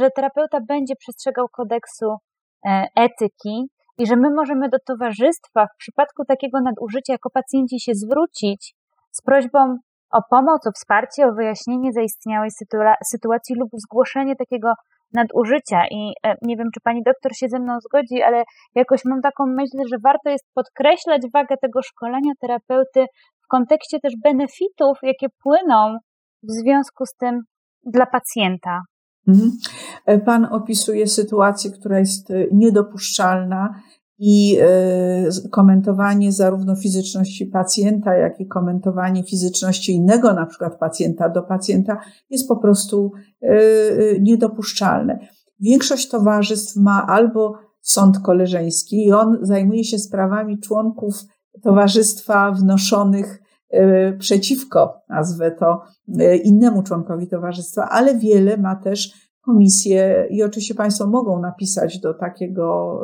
[0.00, 2.16] że terapeuta będzie przestrzegał kodeksu
[2.66, 3.68] e, etyki
[3.98, 8.74] i że my możemy do towarzystwa w przypadku takiego nadużycia jako pacjenci się zwrócić
[9.10, 9.78] z prośbą
[10.12, 12.50] o pomoc, o wsparcie, o wyjaśnienie zaistniałej
[13.04, 14.72] sytuacji lub zgłoszenie takiego
[15.14, 18.44] nadużycia i e, nie wiem, czy pani doktor się ze mną zgodzi, ale
[18.74, 23.06] jakoś mam taką myśl, że warto jest podkreślać wagę tego szkolenia terapeuty
[23.44, 25.96] w kontekście też benefitów, jakie płyną
[26.42, 27.40] w związku z tym
[27.86, 28.80] dla pacjenta.
[29.28, 29.50] Mhm.
[30.06, 33.74] E, pan opisuje sytuację, która jest e, niedopuszczalna
[34.24, 41.42] i e, komentowanie zarówno fizyczności pacjenta, jak i komentowanie fizyczności innego, na przykład pacjenta do
[41.42, 41.98] pacjenta,
[42.30, 43.12] jest po prostu
[43.42, 45.18] e, e, niedopuszczalne.
[45.60, 51.14] Większość towarzystw ma albo sąd koleżeński i on zajmuje się sprawami członków
[51.62, 53.42] towarzystwa wnoszonych
[54.18, 55.82] przeciwko, nazwę to,
[56.44, 63.00] innemu członkowi towarzystwa, ale wiele ma też komisję i oczywiście Państwo mogą napisać do takiego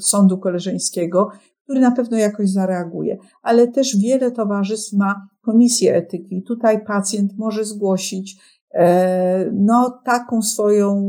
[0.00, 1.30] sądu koleżeńskiego,
[1.64, 3.18] który na pewno jakoś zareaguje.
[3.42, 6.42] Ale też wiele towarzystw ma komisję etyki.
[6.42, 8.36] Tutaj pacjent może zgłosić
[9.52, 11.02] no, taką swoją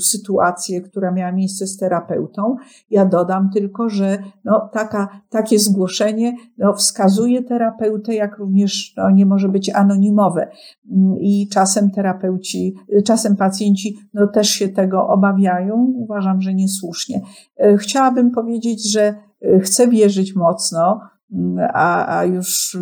[0.00, 2.56] sytuację, która miała miejsce z terapeutą.
[2.90, 9.26] Ja dodam tylko, że no, taka, takie zgłoszenie no, wskazuje terapeutę, jak również no, nie
[9.26, 10.48] może być anonimowe.
[10.90, 12.74] Mm, I czasem terapeuci,
[13.04, 15.92] czasem pacjenci no, też się tego obawiają.
[15.96, 17.20] Uważam, że niesłusznie.
[17.56, 21.00] E, chciałabym powiedzieć, że e, chcę wierzyć mocno,
[21.32, 22.78] mm, a, a już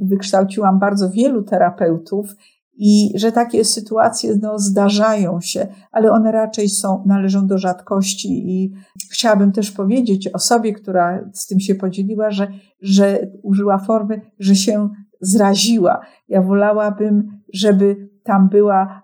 [0.00, 2.34] wykształciłam bardzo wielu terapeutów
[2.80, 8.28] i że takie sytuacje no, zdarzają się, ale one raczej są, należą do rzadkości.
[8.28, 8.72] I
[9.12, 12.48] chciałabym też powiedzieć osobie, która z tym się podzieliła, że,
[12.82, 14.88] że użyła formy, że się
[15.20, 16.00] zraziła.
[16.28, 19.02] Ja wolałabym, żeby tam była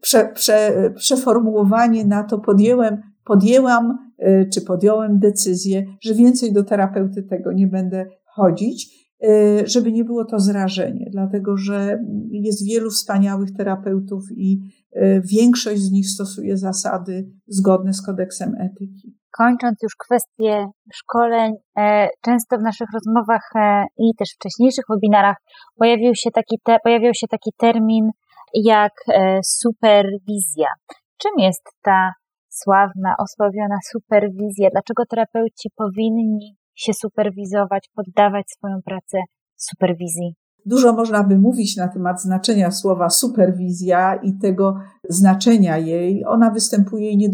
[0.00, 3.98] prze, prze, przeformułowanie na to podjęłem, podjęłam
[4.52, 9.05] czy podjąłem decyzję, że więcej do terapeuty tego nie będę chodzić,
[9.64, 11.98] żeby nie było to zrażenie, dlatego że
[12.30, 14.60] jest wielu wspaniałych terapeutów i
[15.32, 22.58] większość z nich stosuje zasady zgodne z kodeksem etyki kończąc już kwestię szkoleń, e, często
[22.58, 25.36] w naszych rozmowach e, i też wcześniejszych webinarach
[25.78, 26.78] pojawił się taki, te,
[27.14, 28.10] się taki termin
[28.54, 30.68] jak e, superwizja.
[31.22, 32.12] Czym jest ta
[32.48, 34.68] sławna, osławiona superwizja?
[34.72, 39.18] Dlaczego terapeuci powinni się superwizować, poddawać swoją pracę
[39.56, 40.34] superwizji?
[40.66, 44.76] Dużo można by mówić na temat znaczenia słowa superwizja i tego
[45.08, 46.24] znaczenia jej.
[46.24, 47.30] Ona występuje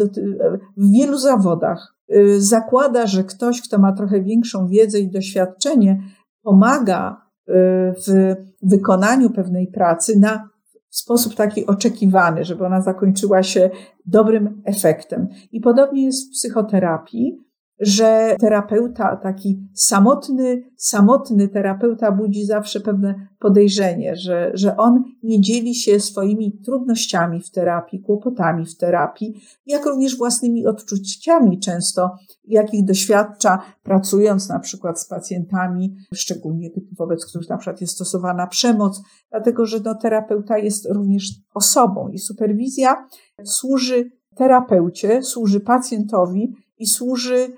[0.77, 1.95] w wielu zawodach.
[2.17, 6.03] Y, zakłada, że ktoś, kto ma trochę większą wiedzę i doświadczenie,
[6.43, 7.17] pomaga
[7.49, 7.53] y,
[8.07, 10.49] w wykonaniu pewnej pracy na
[10.91, 13.71] sposób taki oczekiwany, żeby ona zakończyła się
[14.07, 15.29] dobrym efektem.
[15.53, 17.39] I podobnie jest w psychoterapii
[17.83, 25.75] że terapeuta, taki samotny, samotny terapeuta budzi zawsze pewne podejrzenie, że, że on nie dzieli
[25.75, 33.63] się swoimi trudnościami w terapii, kłopotami w terapii, jak również własnymi odczuciami często, jakich doświadcza
[33.83, 39.81] pracując na przykład z pacjentami, szczególnie wobec których na przykład jest stosowana przemoc, dlatego że
[39.85, 41.25] no, terapeuta jest również
[41.55, 43.09] osobą i superwizja
[43.45, 47.53] służy terapeucie, służy pacjentowi i służy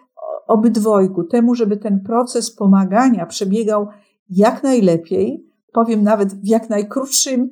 [0.46, 3.86] obydwojgu, temu, żeby ten proces pomagania przebiegał
[4.30, 7.50] jak najlepiej, powiem nawet w jak najkrótszym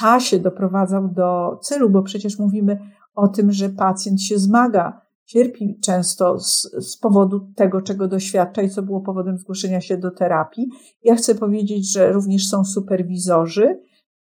[0.00, 2.78] czasie doprowadzał do celu, bo przecież mówimy
[3.14, 8.70] o tym, że pacjent się zmaga, cierpi często z, z powodu tego, czego doświadcza i
[8.70, 10.68] co było powodem zgłoszenia się do terapii.
[11.04, 13.80] Ja chcę powiedzieć, że również są superwizorzy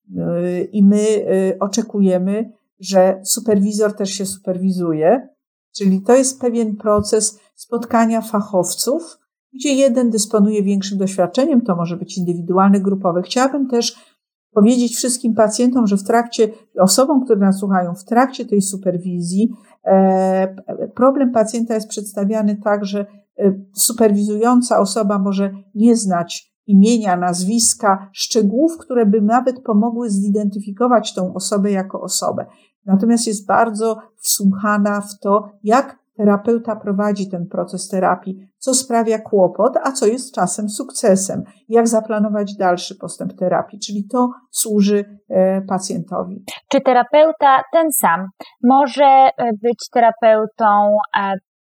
[0.08, 5.28] yy, i my yy, oczekujemy, że superwizor też się superwizuje,
[5.76, 9.18] czyli to jest pewien proces spotkania fachowców,
[9.54, 13.22] gdzie jeden dysponuje większym doświadczeniem, to może być indywidualne, grupowe.
[13.22, 14.16] Chciałabym też
[14.50, 16.48] powiedzieć wszystkim pacjentom, że w trakcie,
[16.80, 19.50] osobom, które nas słuchają, w trakcie tej superwizji,
[19.84, 23.06] e, problem pacjenta jest przedstawiany tak, że
[23.38, 31.34] e, superwizująca osoba może nie znać imienia, nazwiska, szczegółów, które by nawet pomogły zidentyfikować tą
[31.34, 32.46] osobę jako osobę.
[32.86, 39.76] Natomiast jest bardzo wsłuchana w to, jak terapeuta prowadzi ten proces terapii, co sprawia kłopot,
[39.84, 46.44] a co jest czasem sukcesem, jak zaplanować dalszy postęp terapii, czyli to służy e, pacjentowi.
[46.72, 48.28] Czy terapeuta ten sam
[48.62, 49.30] może e,
[49.62, 51.32] być terapeutą e,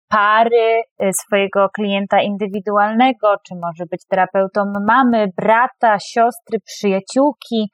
[0.10, 0.82] pary
[1.24, 7.70] swojego klienta indywidualnego, czy może być terapeutą mamy, brata, siostry, przyjaciółki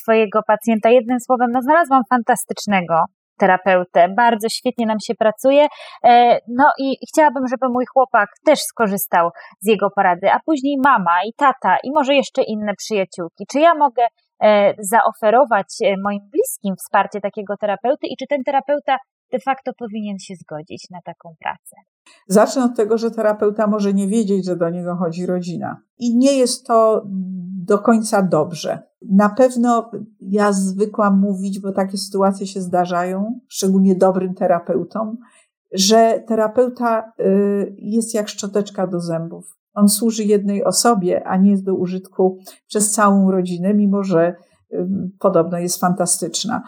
[0.00, 0.90] swojego pacjenta.
[0.90, 2.94] Jednym słowem, no znalazłam fantastycznego
[3.38, 4.08] terapeutę.
[4.16, 5.66] Bardzo świetnie nam się pracuje.
[6.04, 9.30] E, no i chciałabym, żeby mój chłopak też skorzystał
[9.60, 13.44] z jego porady, a później mama i tata i może jeszcze inne przyjaciółki.
[13.52, 14.06] Czy ja mogę
[14.42, 18.96] e, zaoferować e, moim bliskim wsparcie takiego terapeuty i czy ten terapeuta
[19.32, 21.76] de facto powinien się zgodzić na taką pracę?
[22.28, 25.80] Zacznę od tego, że terapeuta może nie wiedzieć, że do niego chodzi rodzina.
[25.98, 27.02] I nie jest to
[27.66, 28.82] do końca dobrze.
[29.10, 35.16] Na pewno ja zwykłam mówić, bo takie sytuacje się zdarzają, szczególnie dobrym terapeutom,
[35.72, 39.56] że terapeuta y, jest jak szczoteczka do zębów.
[39.74, 44.34] On służy jednej osobie, a nie jest do użytku przez całą rodzinę, mimo że
[44.72, 44.86] y,
[45.18, 46.62] podobno jest fantastyczna.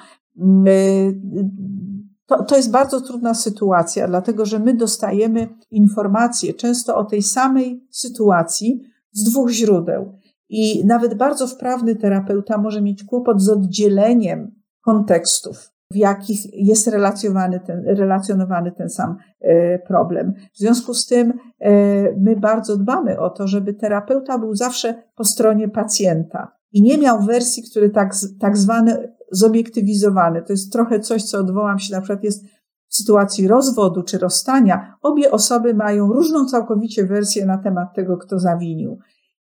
[2.28, 7.86] To, to jest bardzo trudna sytuacja, dlatego że my dostajemy informacje często o tej samej
[7.90, 10.12] sytuacji z dwóch źródeł.
[10.48, 17.60] I nawet bardzo wprawny terapeuta może mieć kłopot z oddzieleniem kontekstów, w jakich jest relacjonowany
[17.60, 20.34] ten, relacjonowany ten sam e, problem.
[20.52, 21.72] W związku z tym e,
[22.16, 27.22] my bardzo dbamy o to, żeby terapeuta był zawsze po stronie pacjenta i nie miał
[27.22, 30.42] wersji, które tak, tak zwane zobiektywizowane.
[30.42, 32.44] To jest trochę coś, co odwołam się, na przykład jest
[32.88, 38.38] w sytuacji rozwodu czy rozstania, obie osoby mają różną całkowicie wersję na temat tego, kto
[38.38, 38.98] zawinił.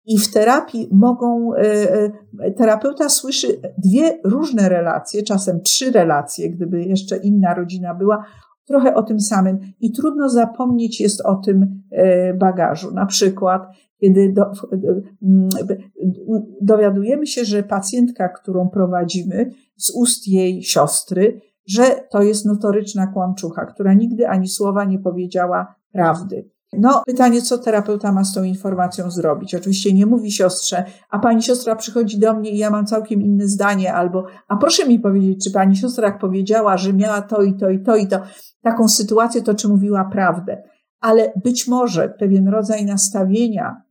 [0.07, 1.61] I w terapii mogą, e,
[2.41, 8.24] e, terapeuta słyszy dwie różne relacje, czasem trzy relacje, gdyby jeszcze inna rodzina była,
[8.67, 9.59] trochę o tym samym.
[9.81, 12.95] I trudno zapomnieć jest o tym e, bagażu.
[12.95, 13.62] Na przykład,
[14.01, 14.53] kiedy do,
[16.61, 23.67] dowiadujemy się, że pacjentka, którą prowadzimy, z ust jej siostry, że to jest notoryczna kłamczucha,
[23.67, 26.51] która nigdy ani słowa nie powiedziała prawdy.
[26.79, 29.55] No, pytanie, co terapeuta ma z tą informacją zrobić?
[29.55, 33.49] Oczywiście nie mówi siostrze, a pani siostra przychodzi do mnie i ja mam całkiem inne
[33.49, 37.55] zdanie, albo, a proszę mi powiedzieć, czy pani siostra jak powiedziała, że miała to i
[37.55, 38.20] to i to i to,
[38.62, 40.62] taką sytuację, to czy mówiła prawdę.
[41.01, 43.83] Ale być może pewien rodzaj nastawienia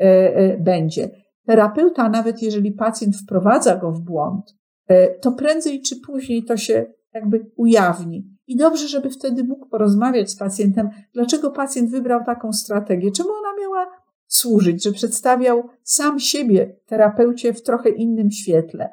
[0.00, 1.10] e, e, będzie.
[1.46, 4.54] Terapeuta, nawet jeżeli pacjent wprowadza go w błąd,
[4.88, 8.35] e, to prędzej czy później to się jakby ujawni.
[8.46, 13.60] I dobrze, żeby wtedy mógł porozmawiać z pacjentem, dlaczego pacjent wybrał taką strategię, czemu ona
[13.60, 13.86] miała
[14.26, 18.88] służyć, że przedstawiał sam siebie terapeucie w trochę innym świetle.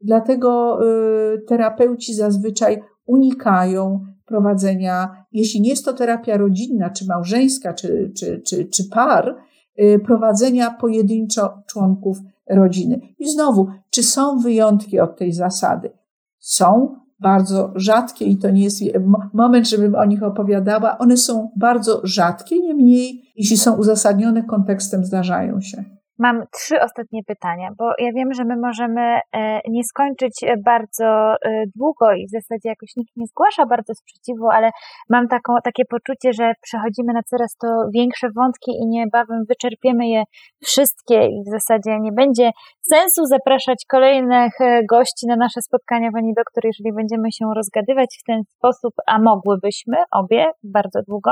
[0.00, 0.78] Dlatego
[1.34, 8.42] y, terapeuci zazwyczaj unikają prowadzenia, jeśli nie jest to terapia rodzinna, czy małżeńska, czy, czy,
[8.46, 9.36] czy, czy par,
[9.80, 12.18] y, prowadzenia pojedynczo członków
[12.50, 13.00] rodziny.
[13.18, 15.90] I znowu, czy są wyjątki od tej zasady?
[16.38, 18.82] Są, bardzo rzadkie i to nie jest
[19.32, 20.98] moment, żebym o nich opowiadała.
[20.98, 25.99] One są bardzo rzadkie, niemniej, jeśli są uzasadnione kontekstem, zdarzają się.
[26.22, 29.00] Mam trzy ostatnie pytania, bo ja wiem, że my możemy
[29.32, 33.92] e, nie skończyć e, bardzo e, długo i w zasadzie jakoś nikt nie zgłasza bardzo
[33.94, 34.70] sprzeciwu, ale
[35.10, 40.22] mam taką, takie poczucie, że przechodzimy na coraz to większe wątki i niebawem wyczerpiemy je
[40.64, 42.50] wszystkie i w zasadzie nie będzie
[42.92, 44.52] sensu zapraszać kolejnych
[44.90, 49.96] gości na nasze spotkania, pani doktor, jeżeli będziemy się rozgadywać w ten sposób, a mogłybyśmy
[50.10, 51.30] obie bardzo długo.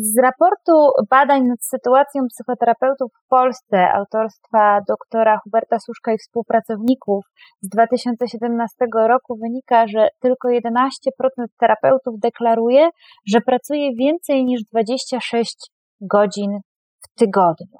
[0.00, 0.72] Z raportu
[1.10, 7.24] badań nad sytuacją psychoterapeutów w Polsce Polsce autorstwa doktora Huberta Suszka i współpracowników
[7.60, 10.70] z 2017 roku wynika, że tylko 11%
[11.60, 12.88] terapeutów deklaruje,
[13.32, 15.56] że pracuje więcej niż 26
[16.00, 16.50] godzin
[17.02, 17.78] w tygodniu.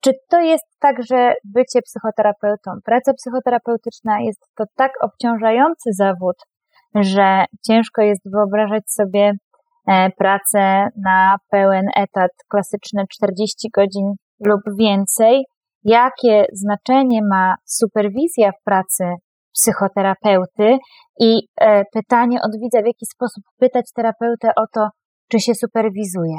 [0.00, 6.36] Czy to jest tak, że bycie psychoterapeutą, praca psychoterapeutyczna jest to tak obciążający zawód,
[6.94, 9.32] że ciężko jest wyobrażać sobie
[9.88, 14.14] e, pracę na pełen etat, klasyczne 40 godzin
[14.46, 15.44] lub więcej,
[15.84, 19.04] jakie znaczenie ma superwizja w pracy
[19.52, 20.78] psychoterapeuty
[21.20, 24.88] i e, pytanie od widza, w jaki sposób pytać terapeutę o to,
[25.30, 26.36] czy się superwizuje.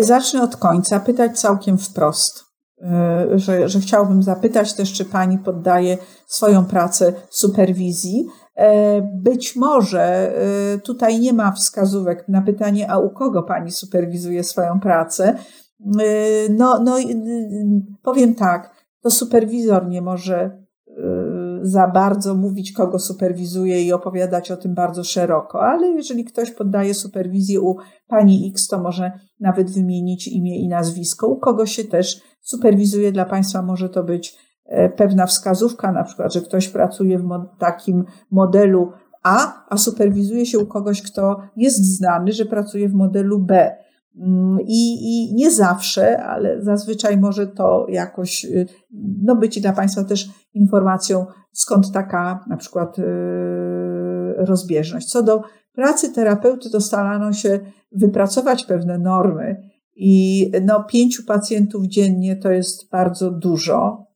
[0.00, 2.48] Zacznę od końca, pytać całkiem wprost.
[2.82, 8.26] E, że, że chciałbym zapytać też, czy pani poddaje swoją pracę superwizji.
[8.56, 10.32] E, być może
[10.84, 15.38] tutaj nie ma wskazówek na pytanie, a u kogo pani superwizuje swoją pracę,
[16.50, 17.06] no, no, y,
[18.02, 20.92] powiem tak, to superwizor nie może y,
[21.62, 26.94] za bardzo mówić, kogo superwizuje i opowiadać o tym bardzo szeroko, ale jeżeli ktoś poddaje
[26.94, 27.76] superwizję u
[28.08, 31.28] pani X, to może nawet wymienić imię i nazwisko.
[31.28, 36.32] U kogo się też superwizuje dla Państwa może to być e, pewna wskazówka, na przykład,
[36.32, 42.32] że ktoś pracuje w takim modelu A, a superwizuje się u kogoś, kto jest znany,
[42.32, 43.76] że pracuje w modelu B.
[44.18, 48.66] Mm, I, I nie zawsze, ale zazwyczaj może to jakoś y,
[49.22, 53.02] no, być dla Państwa też informacją, skąd taka na przykład y,
[54.36, 55.10] rozbieżność.
[55.10, 55.42] Co do
[55.72, 57.60] pracy terapeuty, to starano się
[57.92, 59.56] wypracować pewne normy
[59.96, 64.07] i no, pięciu pacjentów dziennie to jest bardzo dużo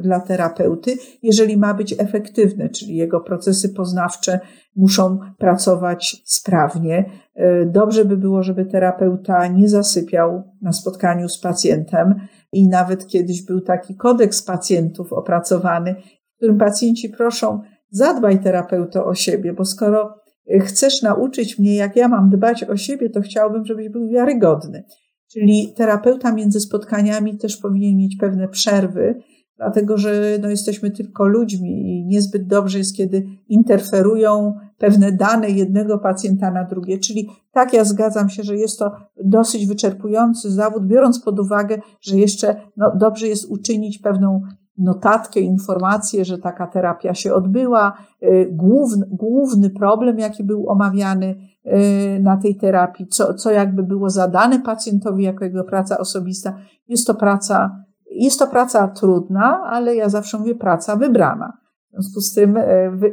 [0.00, 4.40] dla terapeuty, jeżeli ma być efektywny, czyli jego procesy poznawcze
[4.76, 7.04] muszą pracować sprawnie.
[7.34, 12.14] E, dobrze by było, żeby terapeuta nie zasypiał na spotkaniu z pacjentem
[12.52, 15.94] i nawet kiedyś był taki kodeks pacjentów opracowany,
[16.32, 20.14] w którym pacjenci proszą, zadbaj terapeuto o siebie, bo skoro
[20.60, 24.84] chcesz nauczyć mnie, jak ja mam dbać o siebie, to chciałbym, żebyś był wiarygodny.
[25.32, 29.22] Czyli terapeuta między spotkaniami też powinien mieć pewne przerwy,
[29.64, 35.98] dlatego że no, jesteśmy tylko ludźmi i niezbyt dobrze jest, kiedy interferują pewne dane jednego
[35.98, 36.98] pacjenta na drugie.
[36.98, 38.92] Czyli tak, ja zgadzam się, że jest to
[39.24, 44.42] dosyć wyczerpujący zawód, biorąc pod uwagę, że jeszcze no, dobrze jest uczynić pewną
[44.78, 47.92] notatkę, informację, że taka terapia się odbyła.
[48.22, 51.36] Y, główny, główny problem, jaki był omawiany
[51.66, 56.58] y, na tej terapii, co, co jakby było zadane pacjentowi jako jego praca osobista,
[56.88, 57.84] jest to praca
[58.14, 61.52] jest to praca trudna, ale ja zawsze mówię praca wybrana.
[61.98, 62.64] W związku z tym e,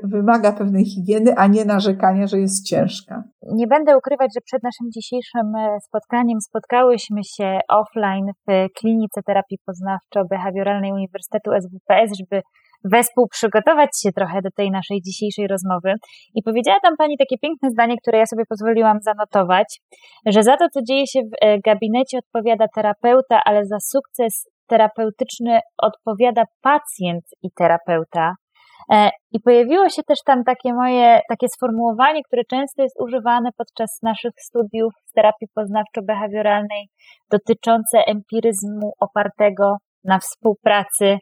[0.04, 3.24] wymaga pewnej higieny, a nie narzekania, że jest ciężka.
[3.54, 9.58] Nie będę ukrywać, że przed naszym dzisiejszym e, spotkaniem spotkałyśmy się offline w klinice terapii
[9.68, 12.42] poznawczo-behawioralnej Uniwersytetu SWPS, żeby
[12.84, 15.94] wespół przygotować się trochę do tej naszej dzisiejszej rozmowy.
[16.36, 19.82] I powiedziała tam Pani takie piękne zdanie, które ja sobie pozwoliłam zanotować,
[20.26, 25.60] że za to, co dzieje się w e, gabinecie odpowiada terapeuta, ale za sukces terapeutyczny
[25.78, 28.34] odpowiada pacjent i terapeuta.
[28.92, 34.00] E, I pojawiło się też tam takie moje, takie sformułowanie, które często jest używane podczas
[34.04, 36.84] naszych studiów z terapii poznawczo-behawioralnej,
[37.32, 41.18] dotyczące empiryzmu opartego na współpracy,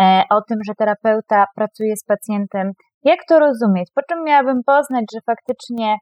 [0.00, 2.72] e, o tym, że terapeuta pracuje z pacjentem.
[3.04, 3.88] Jak to rozumieć?
[3.94, 5.96] Po czym miałabym poznać, że faktycznie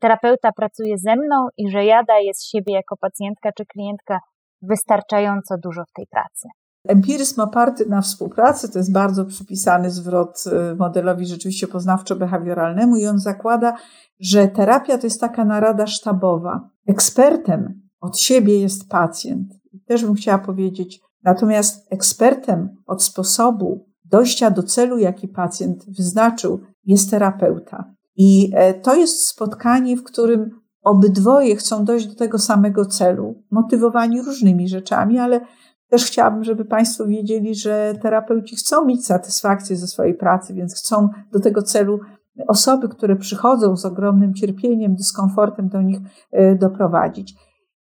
[0.00, 4.18] terapeuta pracuje ze mną i że ja daję z siebie jako pacjentka czy klientka
[4.68, 6.48] wystarczająco dużo w tej pracy?
[6.88, 13.18] Empiryzm oparty na współpracy to jest bardzo przypisany zwrot y, modelowi rzeczywiście poznawczo-behawioralnemu i on
[13.18, 13.76] zakłada,
[14.20, 16.70] że terapia to jest taka narada sztabowa.
[16.86, 19.48] Ekspertem od siebie jest pacjent.
[19.86, 27.10] Też bym chciała powiedzieć, natomiast ekspertem od sposobu dojścia do celu, jaki pacjent wyznaczył, jest
[27.10, 27.94] terapeuta.
[28.16, 34.22] I e, to jest spotkanie, w którym obydwoje chcą dojść do tego samego celu, motywowani
[34.22, 35.40] różnymi rzeczami, ale
[35.90, 41.08] też chciałabym, żeby Państwo wiedzieli, że terapeuci chcą mieć satysfakcję ze swojej pracy, więc chcą
[41.32, 42.00] do tego celu
[42.48, 45.98] osoby, które przychodzą z ogromnym cierpieniem, dyskomfortem do nich
[46.32, 47.34] e, doprowadzić.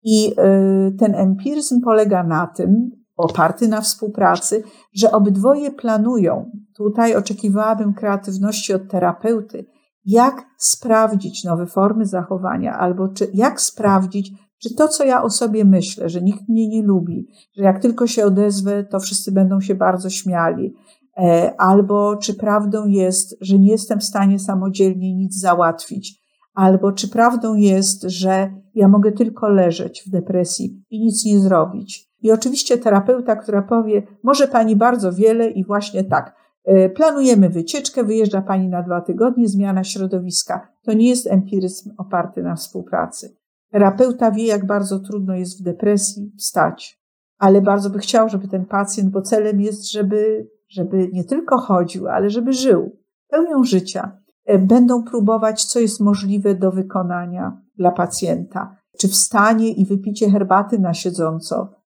[0.05, 4.62] I e, ten empiryzm polega na tym, oparty na współpracy,
[4.95, 6.51] że obydwoje planują.
[6.77, 9.66] Tutaj oczekiwałabym kreatywności od terapeuty,
[10.09, 15.65] jak sprawdzić nowe formy zachowania, albo czy, jak sprawdzić, czy to, co ja o sobie
[15.65, 17.27] myślę, że nikt mnie nie lubi,
[17.57, 20.75] że jak tylko się odezwę, to wszyscy będą się bardzo śmiali,
[21.17, 26.23] e, albo czy prawdą jest, że nie jestem w stanie samodzielnie nic załatwić,
[26.55, 32.09] albo czy prawdą jest, że ja mogę tylko leżeć w depresji i nic nie zrobić.
[32.23, 36.38] I oczywiście terapeuta, która powie, może pani bardzo wiele i właśnie tak,
[36.95, 40.69] planujemy wycieczkę, wyjeżdża pani na dwa tygodnie, zmiana środowiska.
[40.82, 43.36] To nie jest empiryzm oparty na współpracy.
[43.70, 47.01] Terapeuta wie, jak bardzo trudno jest w depresji wstać,
[47.39, 52.09] ale bardzo by chciał, żeby ten pacjent, bo celem jest, żeby, żeby nie tylko chodził,
[52.09, 52.97] ale żeby żył
[53.28, 54.19] pełnią życia.
[54.45, 58.77] E, będą próbować, co jest możliwe do wykonania dla pacjenta.
[58.99, 61.78] Czy wstanie i wypicie herbaty na siedząco, e,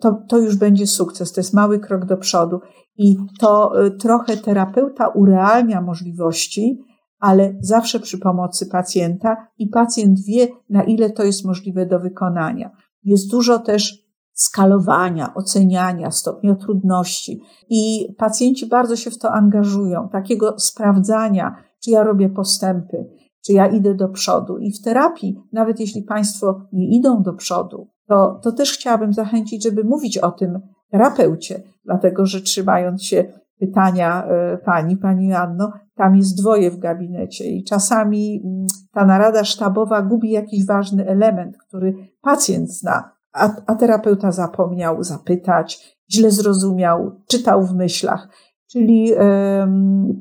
[0.00, 2.60] to, to już będzie sukces, to jest mały krok do przodu.
[2.96, 6.78] I to e, trochę terapeuta urealnia możliwości,
[7.18, 12.70] ale zawsze przy pomocy pacjenta i pacjent wie, na ile to jest możliwe do wykonania.
[13.04, 14.02] Jest dużo też
[14.32, 17.40] skalowania, oceniania stopnia trudności
[17.70, 23.10] i pacjenci bardzo się w to angażują, takiego sprawdzania, czy ja robię postępy,
[23.46, 24.58] czy ja idę do przodu.
[24.58, 29.62] I w terapii, nawet jeśli Państwo nie idą do przodu, to, to też chciałabym zachęcić,
[29.62, 30.60] żeby mówić o tym
[30.90, 33.24] terapeucie, dlatego że trzymając się
[33.60, 39.44] pytania e, pani, pani Anno, tam jest dwoje w gabinecie i czasami mm, ta narada
[39.44, 47.20] sztabowa gubi jakiś ważny element, który pacjent zna, a, a terapeuta zapomniał zapytać, źle zrozumiał,
[47.28, 48.28] czytał w myślach.
[48.70, 49.12] Czyli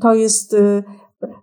[0.01, 0.83] to jest e,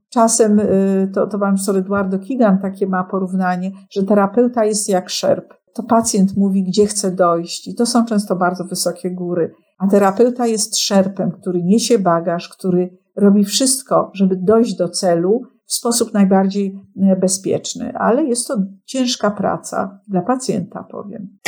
[0.08, 0.66] czasem, e,
[1.14, 5.57] to, to pan profesor Eduardo Kigan takie ma porównanie, że terapeuta jest jak szerp.
[5.74, 9.54] To pacjent mówi, gdzie chce dojść i to są często bardzo wysokie góry.
[9.78, 15.72] A terapeuta jest szerpem, który niesie bagaż, który robi wszystko, żeby dojść do celu w
[15.72, 18.54] sposób najbardziej e, bezpieczny, ale jest to
[18.84, 21.38] ciężka praca dla pacjenta, powiem.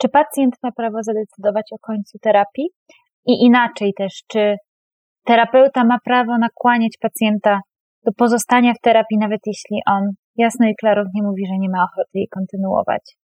[0.00, 2.68] Czy pacjent ma prawo zadecydować o końcu terapii?
[3.26, 4.56] I inaczej też, czy
[5.24, 7.60] terapeuta ma prawo nakłaniać pacjenta
[8.04, 10.02] do pozostania w terapii, nawet jeśli on
[10.36, 13.17] jasno i klarownie mówi, że nie ma ochoty jej kontynuować?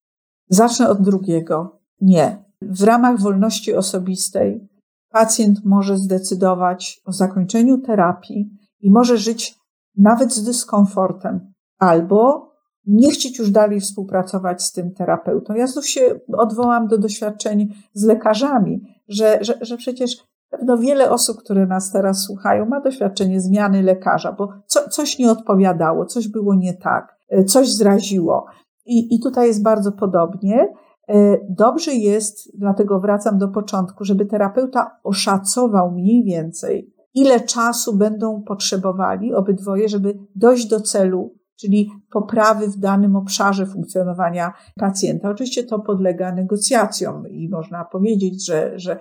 [0.53, 1.81] Zacznę od drugiego.
[2.01, 2.45] Nie.
[2.63, 4.69] W ramach wolności osobistej
[5.11, 8.51] pacjent może zdecydować o zakończeniu terapii
[8.81, 9.59] i może żyć
[9.97, 12.51] nawet z dyskomfortem, albo
[12.87, 15.55] nie chcieć już dalej współpracować z tym terapeutą.
[15.55, 20.17] Ja znów się odwołam do doświadczeń z lekarzami, że, że, że przecież
[20.51, 25.31] pewno wiele osób, które nas teraz słuchają, ma doświadczenie zmiany lekarza, bo co, coś nie
[25.31, 27.17] odpowiadało, coś było nie tak,
[27.47, 28.47] coś zraziło.
[28.87, 30.69] I, I tutaj jest bardzo podobnie.
[31.09, 38.43] E, dobrze jest, dlatego wracam do początku, żeby terapeuta oszacował mniej więcej, ile czasu będą
[38.43, 45.31] potrzebowali obydwoje, żeby dojść do celu, czyli poprawy w danym obszarze funkcjonowania pacjenta.
[45.31, 48.99] Oczywiście to podlega negocjacjom i można powiedzieć, że, że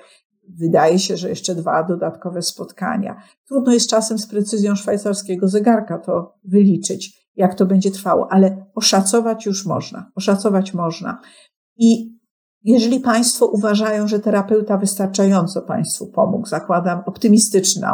[0.50, 3.16] wydaje się, że jeszcze dwa dodatkowe spotkania.
[3.48, 9.46] Trudno jest czasem z precyzją szwajcarskiego zegarka to wyliczyć, jak to będzie trwało, ale oszacować
[9.46, 10.12] już można.
[10.16, 11.22] Oszacować można.
[11.78, 12.22] I
[12.64, 17.88] jeżeli Państwo uważają, że terapeuta wystarczająco Państwu pomógł, zakładam optymistyczną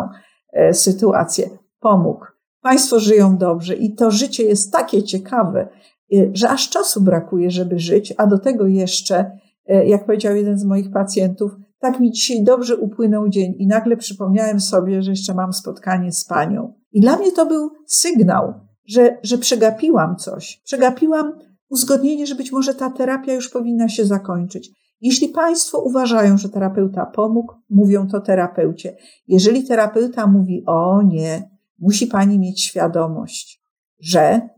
[0.54, 1.50] e, sytuację,
[1.80, 2.26] pomógł,
[2.62, 5.68] Państwo żyją dobrze i to życie jest takie ciekawe,
[6.14, 9.32] e, że aż czasu brakuje, żeby żyć, a do tego jeszcze,
[9.66, 13.98] e, jak powiedział jeden z moich pacjentów, tak mi dzisiaj dobrze upłynął dzień i nagle
[13.98, 16.74] przypomniałem sobie, że jeszcze mam spotkanie z panią.
[16.92, 18.54] I dla mnie to był sygnał,
[18.88, 20.62] że, że przegapiłam coś.
[20.64, 21.34] Przegapiłam
[21.70, 24.72] uzgodnienie, że być może ta terapia już powinna się zakończyć.
[25.02, 28.96] Jeśli Państwo uważają, że terapeuta pomógł, mówią to terapeucie.
[29.28, 31.50] Jeżeli terapeuta mówi, o nie,
[31.80, 33.64] musi Pani mieć świadomość,
[34.00, 34.50] że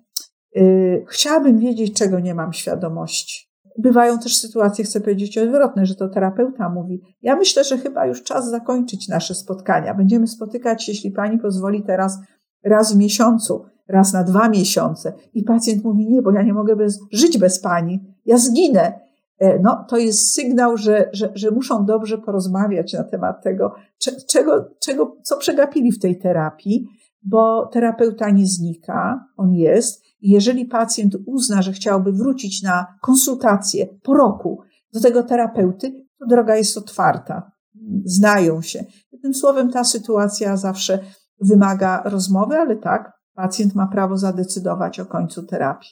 [0.55, 3.49] yy, chciałabym wiedzieć, czego nie mam świadomości.
[3.77, 8.23] Bywają też sytuacje, chcę powiedzieć odwrotne, że to terapeuta mówi, ja myślę, że chyba już
[8.23, 9.93] czas zakończyć nasze spotkania.
[9.93, 12.17] Będziemy spotykać, jeśli Pani pozwoli teraz
[12.63, 15.13] raz w miesiącu, raz na dwa miesiące.
[15.33, 18.99] I pacjent mówi, nie, bo ja nie mogę bez, żyć bez Pani, ja zginę.
[19.39, 23.73] E, no, to jest sygnał, że, że, że muszą dobrze porozmawiać na temat tego,
[24.27, 26.87] czego, czego, co przegapili w tej terapii,
[27.23, 30.03] bo terapeuta nie znika, on jest.
[30.21, 34.59] I jeżeli pacjent uzna, że chciałby wrócić na konsultację po roku
[34.93, 37.51] do tego terapeuty, to droga jest otwarta.
[38.05, 38.85] Znają się.
[39.21, 40.99] Tym słowem, ta sytuacja zawsze
[41.41, 45.89] wymaga rozmowy, ale tak, pacjent ma prawo zadecydować o końcu terapii.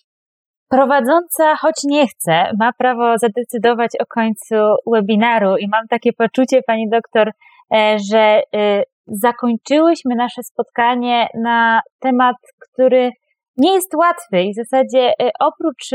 [0.69, 4.55] Prowadząca, choć nie chce, ma prawo zadecydować o końcu
[4.93, 7.31] webinaru i mam takie poczucie, pani doktor,
[7.75, 13.11] e, że e, zakończyłyśmy nasze spotkanie na temat, który
[13.57, 15.89] nie jest łatwy i w zasadzie e, oprócz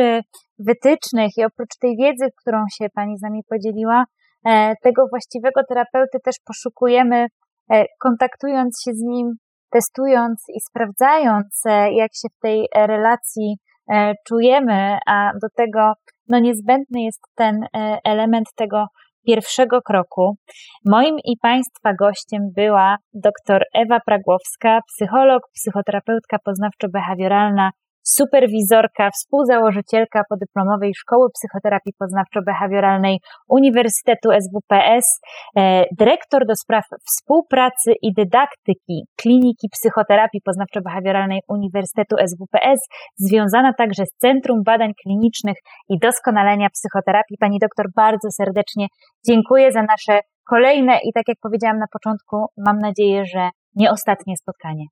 [0.59, 4.05] wytycznych i oprócz tej wiedzy, którą się pani z nami podzieliła,
[4.83, 7.27] tego właściwego terapeuty też poszukujemy,
[8.01, 9.33] kontaktując się z nim,
[9.73, 11.63] testując i sprawdzając,
[11.93, 13.57] jak się w tej relacji
[13.91, 15.93] E, czujemy, a do tego
[16.29, 18.87] no niezbędny jest ten e, element tego
[19.27, 20.37] pierwszego kroku.
[20.87, 27.71] Moim i Państwa gościem była dr Ewa Pragłowska, psycholog, psychoterapeutka poznawczo-behawioralna
[28.03, 33.17] superwizorka, współzałożycielka podyplomowej Szkoły Psychoterapii Poznawczo-Behawioralnej
[33.49, 35.21] Uniwersytetu SWPS,
[35.57, 42.81] e, dyrektor do spraw współpracy i dydaktyki Kliniki Psychoterapii Poznawczo-Behawioralnej Uniwersytetu SWPS,
[43.19, 45.57] związana także z Centrum Badań Klinicznych
[45.89, 47.37] i Doskonalenia Psychoterapii.
[47.41, 48.87] Pani doktor, bardzo serdecznie
[49.27, 54.37] dziękuję za nasze kolejne i tak jak powiedziałam na początku, mam nadzieję, że nie ostatnie
[54.37, 54.85] spotkanie.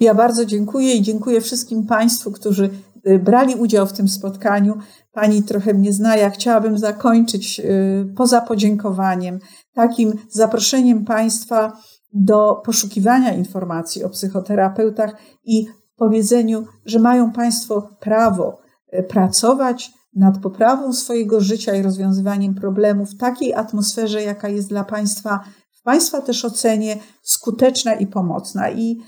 [0.00, 2.70] Ja bardzo dziękuję i dziękuję wszystkim Państwu, którzy
[3.08, 4.78] y, brali udział w tym spotkaniu.
[5.12, 9.38] Pani trochę mnie zna, ja chciałabym zakończyć y, poza podziękowaniem
[9.74, 11.72] takim zaproszeniem Państwa
[12.12, 15.66] do poszukiwania informacji o psychoterapeutach i
[15.96, 18.58] powiedzeniu, że mają Państwo prawo
[18.98, 24.84] y, pracować nad poprawą swojego życia i rozwiązywaniem problemów w takiej atmosferze, jaka jest dla
[24.84, 28.70] Państwa, w Państwa też ocenie skuteczna i pomocna.
[28.70, 29.00] I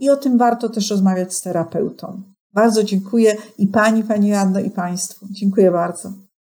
[0.00, 2.22] i o tym warto też rozmawiać z terapeutą.
[2.52, 5.26] Bardzo dziękuję i Pani, Pani Janno i Państwu.
[5.30, 6.12] Dziękuję bardzo.